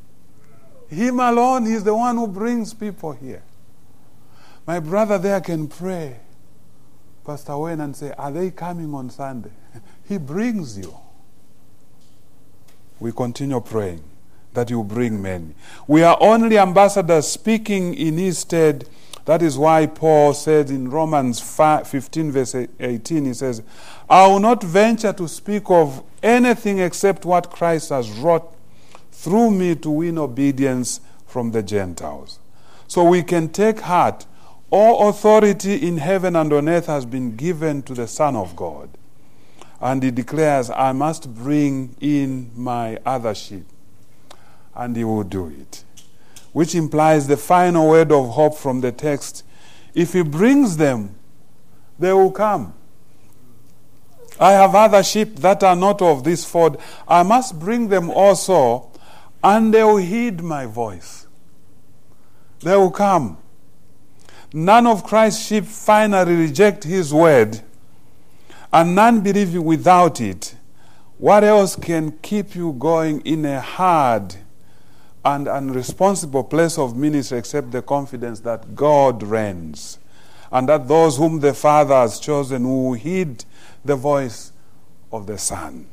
Him 0.89 1.19
alone, 1.19 1.65
He's 1.65 1.83
the 1.83 1.95
one 1.95 2.17
who 2.17 2.27
brings 2.27 2.73
people 2.73 3.13
here. 3.13 3.41
My 4.67 4.79
brother 4.79 5.17
there 5.17 5.41
can 5.41 5.67
pray, 5.67 6.19
Pastor 7.25 7.57
Wayne, 7.57 7.81
and 7.81 7.95
say, 7.95 8.11
Are 8.17 8.31
they 8.31 8.51
coming 8.51 8.93
on 8.93 9.09
Sunday? 9.09 9.51
he 10.07 10.17
brings 10.17 10.77
you. 10.77 10.95
We 12.99 13.11
continue 13.11 13.59
praying 13.61 14.03
that 14.53 14.69
you 14.69 14.83
bring 14.83 15.21
many. 15.21 15.53
We 15.87 16.03
are 16.03 16.17
only 16.19 16.57
ambassadors 16.57 17.27
speaking 17.27 17.93
in 17.93 18.17
His 18.17 18.39
stead 18.39 18.87
that 19.25 19.41
is 19.41 19.57
why 19.57 19.87
Paul 19.87 20.33
said 20.35 20.69
in 20.69 20.89
Romans 20.89 21.39
15, 21.39 22.31
verse 22.31 22.55
18, 22.79 23.25
he 23.25 23.33
says, 23.33 23.63
I 24.07 24.27
will 24.27 24.39
not 24.39 24.63
venture 24.63 25.13
to 25.13 25.27
speak 25.27 25.63
of 25.69 26.03
anything 26.21 26.77
except 26.79 27.25
what 27.25 27.49
Christ 27.49 27.89
has 27.89 28.09
wrought 28.11 28.55
through 29.11 29.49
me 29.51 29.73
to 29.75 29.89
win 29.89 30.19
obedience 30.19 31.01
from 31.25 31.51
the 31.51 31.63
Gentiles. 31.63 32.39
So 32.87 33.03
we 33.03 33.23
can 33.23 33.49
take 33.49 33.79
heart. 33.79 34.27
All 34.69 35.09
authority 35.09 35.87
in 35.87 35.97
heaven 35.97 36.35
and 36.35 36.53
on 36.53 36.69
earth 36.69 36.85
has 36.85 37.05
been 37.05 37.35
given 37.35 37.81
to 37.83 37.95
the 37.95 38.07
Son 38.07 38.35
of 38.35 38.55
God. 38.55 38.89
And 39.81 40.03
he 40.03 40.11
declares, 40.11 40.69
I 40.69 40.91
must 40.91 41.33
bring 41.33 41.95
in 41.99 42.51
my 42.55 42.99
other 43.05 43.33
sheep. 43.33 43.65
And 44.75 44.95
he 44.95 45.03
will 45.03 45.23
do 45.23 45.47
it 45.47 45.84
which 46.55 46.73
implies 46.73 47.27
the 47.27 47.35
final 47.35 47.89
word 47.89 48.13
of 48.13 48.29
hope 48.29 48.57
from 48.57 48.79
the 48.79 48.89
text. 48.89 49.43
If 49.93 50.13
he 50.13 50.21
brings 50.21 50.77
them, 50.77 51.13
they 51.99 52.13
will 52.13 52.31
come. 52.31 52.73
I 54.39 54.53
have 54.53 54.73
other 54.73 55.03
sheep 55.03 55.35
that 55.39 55.63
are 55.63 55.75
not 55.75 56.01
of 56.01 56.23
this 56.23 56.45
fold. 56.45 56.81
I 57.09 57.23
must 57.23 57.59
bring 57.59 57.89
them 57.89 58.09
also, 58.09 58.89
and 59.43 59.73
they 59.73 59.83
will 59.83 59.97
heed 59.97 60.41
my 60.43 60.65
voice. 60.65 61.27
They 62.61 62.77
will 62.77 62.89
come. 62.89 63.37
None 64.53 64.87
of 64.87 65.03
Christ's 65.03 65.45
sheep 65.45 65.65
finally 65.65 66.37
reject 66.37 66.85
his 66.85 67.13
word, 67.13 67.59
and 68.71 68.95
none 68.95 69.19
believe 69.19 69.53
without 69.55 70.21
it. 70.21 70.55
What 71.17 71.43
else 71.43 71.75
can 71.75 72.13
keep 72.19 72.55
you 72.55 72.71
going 72.71 73.19
in 73.25 73.43
a 73.43 73.59
hard, 73.59 74.37
and 75.25 75.47
unresponsible 75.47 76.43
place 76.43 76.77
of 76.77 76.95
ministry 76.95 77.39
except 77.39 77.71
the 77.71 77.81
confidence 77.81 78.39
that 78.41 78.75
God 78.75 79.23
reigns 79.23 79.97
and 80.51 80.69
that 80.69 80.87
those 80.87 81.17
whom 81.17 81.39
the 81.39 81.53
Father 81.53 81.95
has 81.95 82.19
chosen 82.19 82.63
will 82.63 82.93
heed 82.93 83.43
the 83.83 83.95
voice 83.95 84.51
of 85.11 85.25
the 85.25 85.37
Son. 85.37 85.87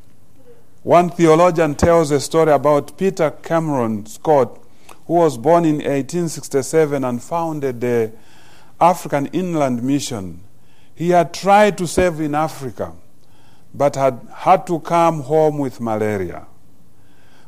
One 0.83 1.11
theologian 1.11 1.75
tells 1.75 2.11
a 2.11 2.21
story 2.21 2.53
about 2.53 2.99
Peter 2.99 3.31
Cameron 3.31 4.05
Scott, 4.05 4.59
who 5.07 5.15
was 5.15 5.39
born 5.39 5.65
in 5.65 5.77
1867 5.77 7.03
and 7.03 7.23
founded 7.23 7.81
the 7.81 8.13
African 8.81 9.27
Inland 9.27 9.83
Mission. 9.83 10.43
He 10.95 11.11
had 11.11 11.33
tried 11.33 11.79
to 11.79 11.87
serve 11.87 12.21
in 12.21 12.35
Africa, 12.35 12.93
but 13.73 13.97
had 13.97 14.21
had 14.35 14.67
to 14.67 14.81
come 14.81 15.23
home 15.23 15.59
with 15.59 15.81
malaria. 15.81 16.47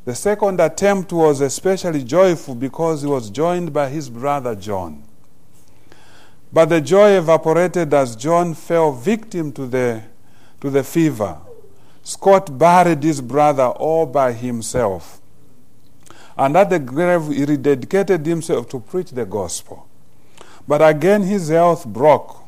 The 0.04 0.14
second 0.14 0.60
attempt 0.60 1.12
was 1.12 1.40
especially 1.40 2.04
joyful 2.04 2.54
because 2.54 3.02
he 3.02 3.08
was 3.08 3.30
joined 3.30 3.72
by 3.72 3.88
his 3.88 4.10
brother 4.10 4.54
John. 4.54 5.02
But 6.52 6.66
the 6.66 6.80
joy 6.80 7.12
evaporated 7.12 7.92
as 7.94 8.14
John 8.14 8.54
fell 8.54 8.92
victim 8.92 9.50
to 9.52 9.66
the, 9.66 10.02
to 10.60 10.68
the 10.68 10.84
fever. 10.84 11.38
Scott 12.02 12.58
buried 12.58 13.02
his 13.02 13.22
brother 13.22 13.64
all 13.64 14.04
by 14.04 14.32
himself. 14.32 15.22
And 16.36 16.54
at 16.56 16.68
the 16.68 16.78
grave, 16.78 17.28
he 17.28 17.46
rededicated 17.46 18.26
himself 18.26 18.68
to 18.70 18.80
preach 18.80 19.10
the 19.10 19.24
gospel. 19.24 19.88
But 20.68 20.86
again, 20.86 21.22
his 21.22 21.48
health 21.48 21.86
broke, 21.86 22.44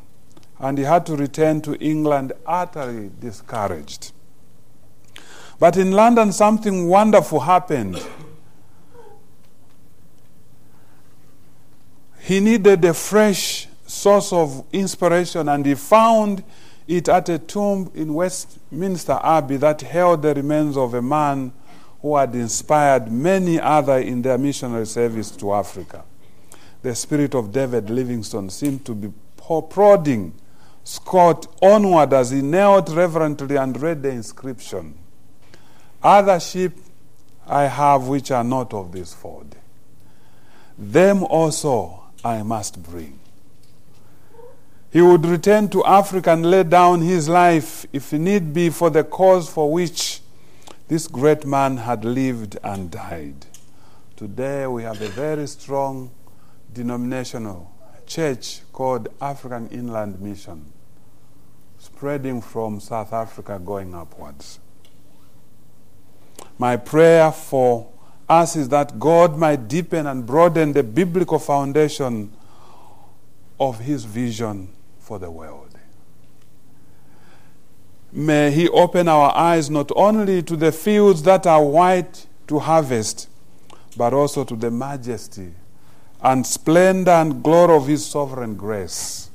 and 0.59 0.77
he 0.77 0.83
had 0.83 1.05
to 1.07 1.15
return 1.15 1.61
to 1.61 1.75
England 1.75 2.33
utterly 2.45 3.09
discouraged. 3.19 4.11
But 5.59 5.75
in 5.77 5.91
London, 5.91 6.31
something 6.31 6.87
wonderful 6.87 7.39
happened. 7.39 8.05
He 12.19 12.39
needed 12.39 12.83
a 12.85 12.93
fresh 12.93 13.67
source 13.87 14.31
of 14.31 14.65
inspiration, 14.71 15.49
and 15.49 15.65
he 15.65 15.73
found 15.73 16.43
it 16.87 17.09
at 17.09 17.29
a 17.29 17.39
tomb 17.39 17.91
in 17.95 18.13
Westminster 18.13 19.19
Abbey 19.23 19.57
that 19.57 19.81
held 19.81 20.21
the 20.21 20.35
remains 20.35 20.77
of 20.77 20.93
a 20.93 21.01
man 21.01 21.51
who 22.01 22.15
had 22.15 22.35
inspired 22.35 23.11
many 23.11 23.59
others 23.59 24.05
in 24.05 24.21
their 24.21 24.37
missionary 24.37 24.85
service 24.85 25.31
to 25.31 25.53
Africa. 25.53 26.03
The 26.83 26.93
spirit 26.93 27.33
of 27.33 27.51
David 27.51 27.89
Livingstone 27.89 28.49
seemed 28.51 28.85
to 28.85 28.93
be 28.93 29.11
prodding 29.69 30.33
Scott 30.83 31.47
onward 31.61 32.13
as 32.13 32.29
he 32.29 32.41
knelt 32.41 32.89
reverently 32.89 33.55
and 33.55 33.81
read 33.81 34.03
the 34.03 34.09
inscription 34.09 34.93
Other 36.01 36.39
sheep 36.39 36.73
I 37.47 37.63
have 37.63 38.07
which 38.07 38.31
are 38.31 38.43
not 38.43 38.73
of 38.73 38.91
this 38.91 39.13
fold. 39.13 39.55
Them 40.77 41.23
also 41.23 42.03
I 42.23 42.43
must 42.43 42.83
bring. 42.83 43.19
He 44.91 45.01
would 45.01 45.25
return 45.25 45.69
to 45.69 45.83
Africa 45.85 46.31
and 46.31 46.49
lay 46.49 46.63
down 46.63 47.01
his 47.01 47.27
life, 47.27 47.85
if 47.91 48.13
need 48.13 48.53
be, 48.53 48.69
for 48.69 48.89
the 48.89 49.03
cause 49.03 49.49
for 49.49 49.71
which 49.71 50.21
this 50.87 51.07
great 51.07 51.45
man 51.45 51.77
had 51.77 52.05
lived 52.05 52.57
and 52.63 52.89
died. 52.89 53.45
Today 54.15 54.65
we 54.67 54.83
have 54.83 55.01
a 55.01 55.09
very 55.09 55.45
strong 55.47 56.11
denominational 56.73 57.71
church 58.05 58.61
called 58.71 59.09
African 59.19 59.67
Inland 59.69 60.21
Mission, 60.21 60.71
spreading 61.77 62.41
from 62.41 62.79
South 62.79 63.11
Africa 63.11 63.59
going 63.63 63.93
upwards. 63.93 64.59
My 66.57 66.77
prayer 66.77 67.31
for 67.31 67.89
us 68.27 68.55
is 68.55 68.69
that 68.69 68.99
God 68.99 69.37
might 69.37 69.67
deepen 69.67 70.07
and 70.07 70.25
broaden 70.25 70.73
the 70.73 70.83
biblical 70.83 71.39
foundation 71.39 72.33
of 73.59 73.79
His 73.79 74.03
vision 74.03 74.69
for 74.99 75.19
the 75.19 75.31
world. 75.31 75.77
May 78.11 78.51
He 78.51 78.67
open 78.69 79.07
our 79.07 79.35
eyes 79.35 79.69
not 79.69 79.91
only 79.95 80.41
to 80.43 80.55
the 80.55 80.71
fields 80.71 81.23
that 81.23 81.45
are 81.45 81.63
white 81.63 82.25
to 82.47 82.59
harvest, 82.59 83.29
but 83.95 84.13
also 84.13 84.43
to 84.43 84.55
the 84.55 84.71
majesty 84.71 85.53
and 86.21 86.45
splendor 86.45 87.11
and 87.11 87.43
glory 87.43 87.75
of 87.75 87.87
His 87.87 88.05
sovereign 88.05 88.55
grace. 88.55 89.29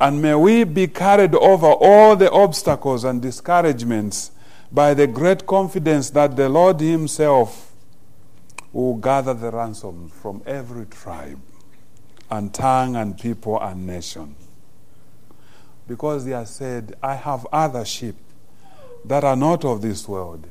And 0.00 0.20
may 0.22 0.34
we 0.34 0.64
be 0.64 0.86
carried 0.86 1.34
over 1.34 1.66
all 1.66 2.16
the 2.16 2.30
obstacles 2.30 3.04
and 3.04 3.20
discouragements 3.20 4.30
by 4.72 4.94
the 4.94 5.06
great 5.06 5.46
confidence 5.46 6.10
that 6.10 6.36
the 6.36 6.48
Lord 6.48 6.80
Himself 6.80 7.72
will 8.72 8.94
gather 8.94 9.34
the 9.34 9.50
ransoms 9.50 10.12
from 10.12 10.42
every 10.46 10.86
tribe 10.86 11.40
and 12.30 12.54
tongue 12.54 12.94
and 12.94 13.18
people 13.18 13.60
and 13.60 13.86
nation. 13.86 14.36
Because 15.88 16.24
He 16.24 16.30
has 16.30 16.50
said, 16.50 16.96
I 17.02 17.14
have 17.14 17.46
other 17.52 17.84
sheep 17.84 18.14
that 19.04 19.24
are 19.24 19.34
not 19.34 19.64
of 19.64 19.82
this 19.82 20.06
world. 20.06 20.46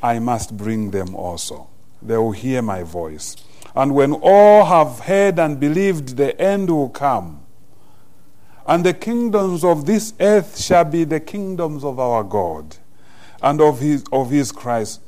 I 0.00 0.20
must 0.20 0.56
bring 0.56 0.92
them 0.92 1.16
also. 1.16 1.68
They 2.00 2.16
will 2.16 2.32
hear 2.32 2.62
my 2.62 2.84
voice. 2.84 3.36
And 3.74 3.94
when 3.94 4.12
all 4.12 4.64
have 4.64 5.00
heard 5.00 5.38
and 5.38 5.58
believed, 5.58 6.16
the 6.16 6.40
end 6.40 6.70
will 6.70 6.90
come. 6.90 7.40
And 8.66 8.84
the 8.84 8.94
kingdoms 8.94 9.64
of 9.64 9.86
this 9.86 10.14
earth 10.20 10.60
shall 10.60 10.84
be 10.84 11.02
the 11.02 11.18
kingdoms 11.18 11.82
of 11.82 11.98
our 11.98 12.22
God 12.22 12.76
and 13.42 13.60
of 13.60 13.80
his, 13.80 14.04
of 14.12 14.30
his 14.30 14.52
Christ. 14.52 15.00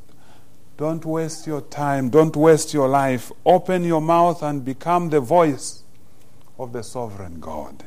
Don't 0.77 1.05
waste 1.05 1.47
your 1.47 1.61
time. 1.61 2.11
Don't 2.11 2.35
waste 2.35 2.75
your 2.75 2.89
life. 2.89 3.31
Open 3.47 3.85
your 3.85 4.01
mouth 4.01 4.43
and 4.43 4.65
become 4.65 5.09
the 5.11 5.21
voice 5.21 5.85
of 6.59 6.73
the 6.73 6.83
sovereign 6.83 7.39
God. 7.41 7.85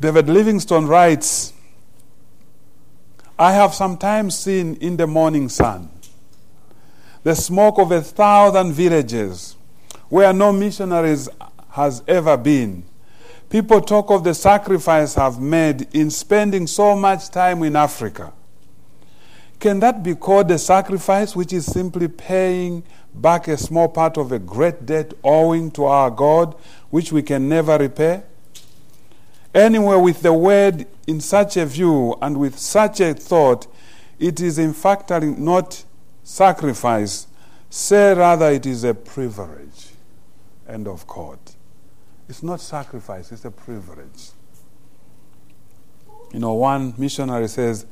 David 0.00 0.28
Livingstone 0.28 0.86
writes 0.86 1.52
I 3.38 3.52
have 3.52 3.74
sometimes 3.74 4.36
seen 4.36 4.76
in 4.76 4.96
the 4.96 5.06
morning 5.06 5.48
sun 5.48 5.90
the 7.24 7.34
smoke 7.34 7.78
of 7.78 7.92
a 7.92 8.00
thousand 8.00 8.72
villages 8.72 9.56
where 10.08 10.32
no 10.32 10.52
missionaries 10.52 11.28
has 11.70 12.02
ever 12.08 12.36
been. 12.36 12.84
People 13.50 13.80
talk 13.80 14.10
of 14.10 14.24
the 14.24 14.34
sacrifice 14.34 15.18
I've 15.18 15.40
made 15.40 15.94
in 15.94 16.10
spending 16.10 16.66
so 16.66 16.96
much 16.96 17.28
time 17.28 17.62
in 17.62 17.76
Africa. 17.76 18.32
Can 19.58 19.80
that 19.80 20.02
be 20.02 20.14
called 20.14 20.50
a 20.50 20.58
sacrifice, 20.58 21.34
which 21.34 21.52
is 21.52 21.66
simply 21.66 22.06
paying 22.06 22.84
back 23.12 23.48
a 23.48 23.56
small 23.56 23.88
part 23.88 24.16
of 24.16 24.30
a 24.30 24.38
great 24.38 24.86
debt 24.86 25.12
owing 25.24 25.70
to 25.72 25.84
our 25.84 26.10
God, 26.10 26.54
which 26.90 27.10
we 27.10 27.22
can 27.22 27.48
never 27.48 27.76
repay? 27.76 28.22
Anywhere 29.52 29.98
with 29.98 30.22
the 30.22 30.32
word 30.32 30.86
in 31.06 31.20
such 31.20 31.56
a 31.56 31.66
view 31.66 32.16
and 32.22 32.38
with 32.38 32.56
such 32.58 33.00
a 33.00 33.14
thought, 33.14 33.66
it 34.18 34.40
is 34.40 34.58
in 34.58 34.72
fact 34.72 35.10
not 35.10 35.84
sacrifice. 36.22 37.26
Say 37.70 38.14
rather, 38.14 38.50
it 38.50 38.66
is 38.66 38.84
a 38.84 38.94
privilege. 38.94 39.88
End 40.68 40.86
of 40.86 41.06
quote. 41.06 41.56
It's 42.28 42.42
not 42.42 42.60
sacrifice, 42.60 43.32
it's 43.32 43.44
a 43.44 43.50
privilege. 43.50 44.30
You 46.32 46.40
know, 46.40 46.52
one 46.52 46.94
missionary 46.98 47.48
says, 47.48 47.86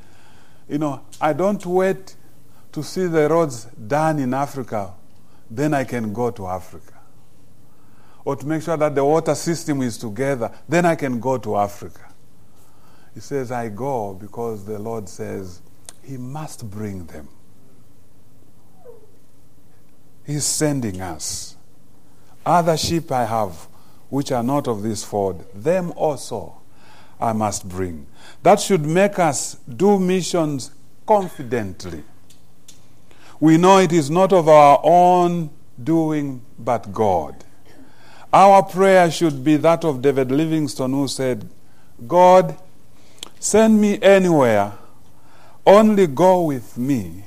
you 0.68 0.78
know, 0.78 1.02
I 1.20 1.32
don't 1.32 1.64
wait 1.64 2.16
to 2.72 2.82
see 2.82 3.06
the 3.06 3.28
roads 3.28 3.64
done 3.64 4.18
in 4.18 4.34
Africa, 4.34 4.94
then 5.50 5.72
I 5.74 5.84
can 5.84 6.12
go 6.12 6.30
to 6.30 6.46
Africa. 6.46 6.92
Or 8.24 8.34
to 8.34 8.44
make 8.46 8.62
sure 8.62 8.76
that 8.76 8.94
the 8.94 9.04
water 9.04 9.34
system 9.34 9.82
is 9.82 9.96
together, 9.96 10.50
then 10.68 10.84
I 10.84 10.96
can 10.96 11.20
go 11.20 11.38
to 11.38 11.56
Africa. 11.56 12.12
He 13.14 13.20
says, 13.20 13.52
I 13.52 13.68
go 13.68 14.12
because 14.14 14.64
the 14.64 14.78
Lord 14.78 15.08
says 15.08 15.62
He 16.02 16.16
must 16.16 16.68
bring 16.68 17.06
them. 17.06 17.28
He's 20.26 20.44
sending 20.44 21.00
us. 21.00 21.56
Other 22.44 22.76
sheep 22.76 23.10
I 23.12 23.24
have, 23.24 23.68
which 24.08 24.32
are 24.32 24.42
not 24.42 24.66
of 24.66 24.82
this 24.82 25.04
fold, 25.04 25.46
them 25.54 25.92
also 25.92 26.60
I 27.20 27.32
must 27.32 27.68
bring. 27.68 28.06
That 28.42 28.60
should 28.60 28.84
make 28.84 29.18
us 29.18 29.54
do 29.54 29.98
missions 29.98 30.70
confidently. 31.06 32.02
We 33.40 33.56
know 33.56 33.78
it 33.78 33.92
is 33.92 34.10
not 34.10 34.32
of 34.32 34.48
our 34.48 34.80
own 34.82 35.50
doing, 35.82 36.42
but 36.58 36.92
God. 36.92 37.44
Our 38.32 38.62
prayer 38.62 39.10
should 39.10 39.44
be 39.44 39.56
that 39.58 39.84
of 39.84 40.02
David 40.02 40.30
Livingstone, 40.30 40.92
who 40.92 41.08
said, 41.08 41.48
God, 42.06 42.56
send 43.38 43.80
me 43.80 43.98
anywhere, 44.02 44.72
only 45.66 46.06
go 46.06 46.42
with 46.42 46.76
me. 46.76 47.24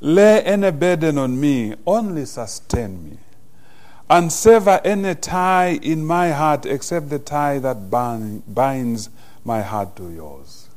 Lay 0.00 0.42
any 0.42 0.70
burden 0.70 1.18
on 1.18 1.38
me, 1.40 1.74
only 1.86 2.24
sustain 2.24 3.10
me. 3.10 3.18
And 4.12 4.30
sever 4.30 4.78
any 4.84 5.14
tie 5.14 5.78
in 5.80 6.04
my 6.04 6.32
heart 6.32 6.66
except 6.66 7.08
the 7.08 7.18
tie 7.18 7.58
that 7.60 7.88
binds 7.88 9.08
my 9.42 9.62
heart 9.62 9.96
to 9.96 10.10
yours. 10.10 10.68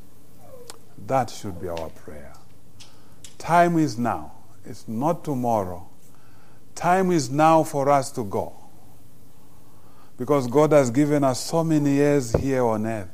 That 1.06 1.28
should 1.28 1.60
be 1.60 1.68
our 1.68 1.90
prayer. 1.90 2.32
Time 3.36 3.76
is 3.76 3.98
now, 3.98 4.32
it's 4.64 4.88
not 4.88 5.22
tomorrow. 5.22 5.86
Time 6.74 7.10
is 7.10 7.28
now 7.28 7.62
for 7.62 7.90
us 7.90 8.10
to 8.12 8.24
go. 8.24 8.54
Because 10.16 10.46
God 10.46 10.72
has 10.72 10.90
given 10.90 11.22
us 11.22 11.38
so 11.38 11.62
many 11.62 11.90
years 11.90 12.32
here 12.32 12.64
on 12.64 12.86
earth. 12.86 13.10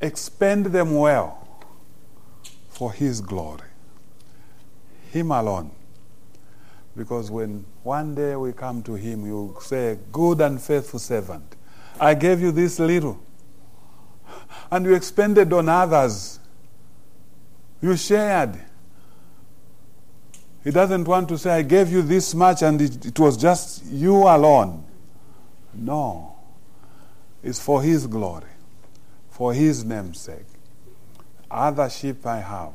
Expend 0.00 0.64
them 0.64 0.94
well 0.94 1.46
for 2.70 2.94
His 2.94 3.20
glory. 3.20 3.68
Him 5.10 5.32
alone. 5.32 5.70
Because 6.96 7.30
when 7.30 7.66
one 7.84 8.14
day 8.14 8.34
we 8.34 8.52
come 8.52 8.82
to 8.82 8.94
Him, 8.94 9.28
will 9.30 9.60
say, 9.60 9.98
Good 10.10 10.40
and 10.40 10.60
faithful 10.60 10.98
servant, 10.98 11.54
I 12.00 12.14
gave 12.14 12.40
you 12.40 12.50
this 12.50 12.78
little, 12.78 13.20
and 14.70 14.84
you 14.84 14.94
expended 14.94 15.52
on 15.52 15.68
others. 15.68 16.40
You 17.80 17.96
shared. 17.96 18.58
He 20.64 20.70
doesn't 20.70 21.04
want 21.04 21.28
to 21.28 21.36
say, 21.36 21.50
I 21.50 21.62
gave 21.62 21.92
you 21.92 22.00
this 22.00 22.34
much 22.34 22.62
and 22.62 22.80
it, 22.80 23.04
it 23.04 23.18
was 23.18 23.36
just 23.36 23.84
you 23.84 24.14
alone. 24.14 24.82
No. 25.74 26.34
It's 27.42 27.60
for 27.60 27.82
His 27.82 28.06
glory, 28.06 28.48
for 29.28 29.52
His 29.52 29.84
name's 29.84 30.20
sake. 30.20 30.46
Other 31.50 31.90
sheep 31.90 32.24
I 32.24 32.38
have, 32.38 32.72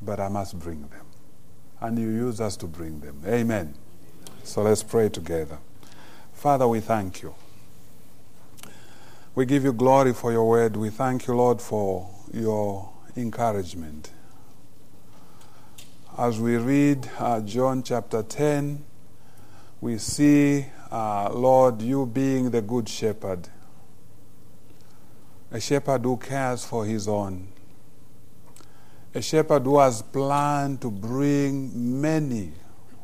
but 0.00 0.20
I 0.20 0.28
must 0.28 0.56
bring 0.60 0.82
them. 0.82 1.03
And 1.84 1.98
you 1.98 2.08
use 2.08 2.40
us 2.40 2.56
to 2.56 2.66
bring 2.66 3.00
them. 3.00 3.20
Amen. 3.26 3.74
So 4.42 4.62
let's 4.62 4.82
pray 4.82 5.10
together. 5.10 5.58
Father, 6.32 6.66
we 6.66 6.80
thank 6.80 7.20
you. 7.20 7.34
We 9.34 9.44
give 9.44 9.64
you 9.64 9.74
glory 9.74 10.14
for 10.14 10.32
your 10.32 10.48
word. 10.48 10.76
We 10.76 10.88
thank 10.88 11.26
you, 11.26 11.34
Lord, 11.34 11.60
for 11.60 12.08
your 12.32 12.90
encouragement. 13.16 14.10
As 16.16 16.40
we 16.40 16.56
read 16.56 17.10
uh, 17.18 17.42
John 17.42 17.82
chapter 17.82 18.22
10, 18.22 18.82
we 19.82 19.98
see 19.98 20.64
uh, 20.90 21.28
Lord, 21.34 21.82
you 21.82 22.06
being 22.06 22.50
the 22.50 22.62
good 22.62 22.88
shepherd, 22.88 23.46
a 25.50 25.60
shepherd 25.60 26.00
who 26.00 26.16
cares 26.16 26.64
for 26.64 26.86
his 26.86 27.08
own, 27.08 27.48
a 29.14 29.22
shepherd 29.22 29.62
who 29.62 29.78
has 29.78 30.02
planned 30.02 30.80
to 30.80 30.90
bring 30.90 32.00
many 32.00 32.50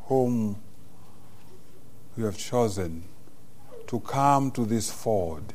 whom 0.05 0.61
you 2.17 2.25
have 2.25 2.37
chosen 2.37 3.03
to 3.87 3.99
come 4.01 4.51
to 4.51 4.65
this 4.65 4.91
ford. 4.91 5.53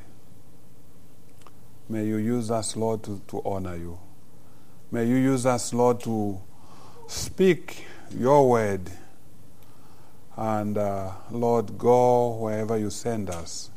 May 1.88 2.06
you 2.06 2.16
use 2.16 2.50
us, 2.50 2.74
Lord, 2.74 3.02
to, 3.04 3.20
to 3.28 3.42
honor 3.44 3.76
you. 3.76 3.98
May 4.90 5.04
you 5.04 5.16
use 5.16 5.44
us, 5.44 5.74
Lord, 5.74 6.00
to 6.00 6.40
speak 7.06 7.84
your 8.10 8.48
word. 8.48 8.90
And 10.36 10.78
uh, 10.78 11.12
Lord, 11.30 11.76
go 11.76 12.30
wherever 12.36 12.78
you 12.78 12.90
send 12.90 13.28
us 13.30 13.70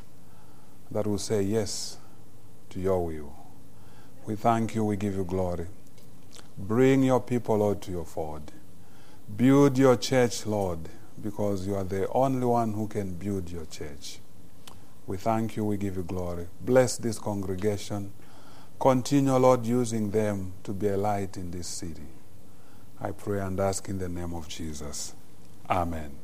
that 0.90 1.06
will 1.06 1.18
say 1.18 1.42
yes 1.42 1.98
to 2.70 2.80
your 2.80 3.04
will. 3.04 3.34
We 4.24 4.34
thank 4.34 4.74
you, 4.74 4.84
we 4.84 4.96
give 4.96 5.14
you 5.14 5.24
glory. 5.24 5.66
Bring 6.58 7.02
your 7.02 7.20
people, 7.20 7.56
Lord, 7.56 7.80
to 7.82 7.90
your 7.90 8.04
ford. 8.04 8.42
Build 9.36 9.78
your 9.78 9.96
church, 9.96 10.46
Lord, 10.46 10.80
because 11.22 11.66
you 11.66 11.74
are 11.74 11.84
the 11.84 12.08
only 12.08 12.46
one 12.46 12.72
who 12.72 12.88
can 12.88 13.14
build 13.14 13.50
your 13.50 13.64
church. 13.66 14.18
We 15.06 15.16
thank 15.16 15.56
you, 15.56 15.64
we 15.64 15.76
give 15.76 15.96
you 15.96 16.02
glory. 16.02 16.46
Bless 16.60 16.96
this 16.96 17.18
congregation. 17.18 18.12
Continue, 18.78 19.36
Lord, 19.36 19.66
using 19.66 20.10
them 20.10 20.52
to 20.62 20.72
be 20.72 20.88
a 20.88 20.96
light 20.96 21.36
in 21.36 21.50
this 21.50 21.66
city. 21.66 22.06
I 23.00 23.12
pray 23.12 23.40
and 23.40 23.58
ask 23.58 23.88
in 23.88 23.98
the 23.98 24.08
name 24.08 24.34
of 24.34 24.48
Jesus. 24.48 25.14
Amen. 25.68 26.19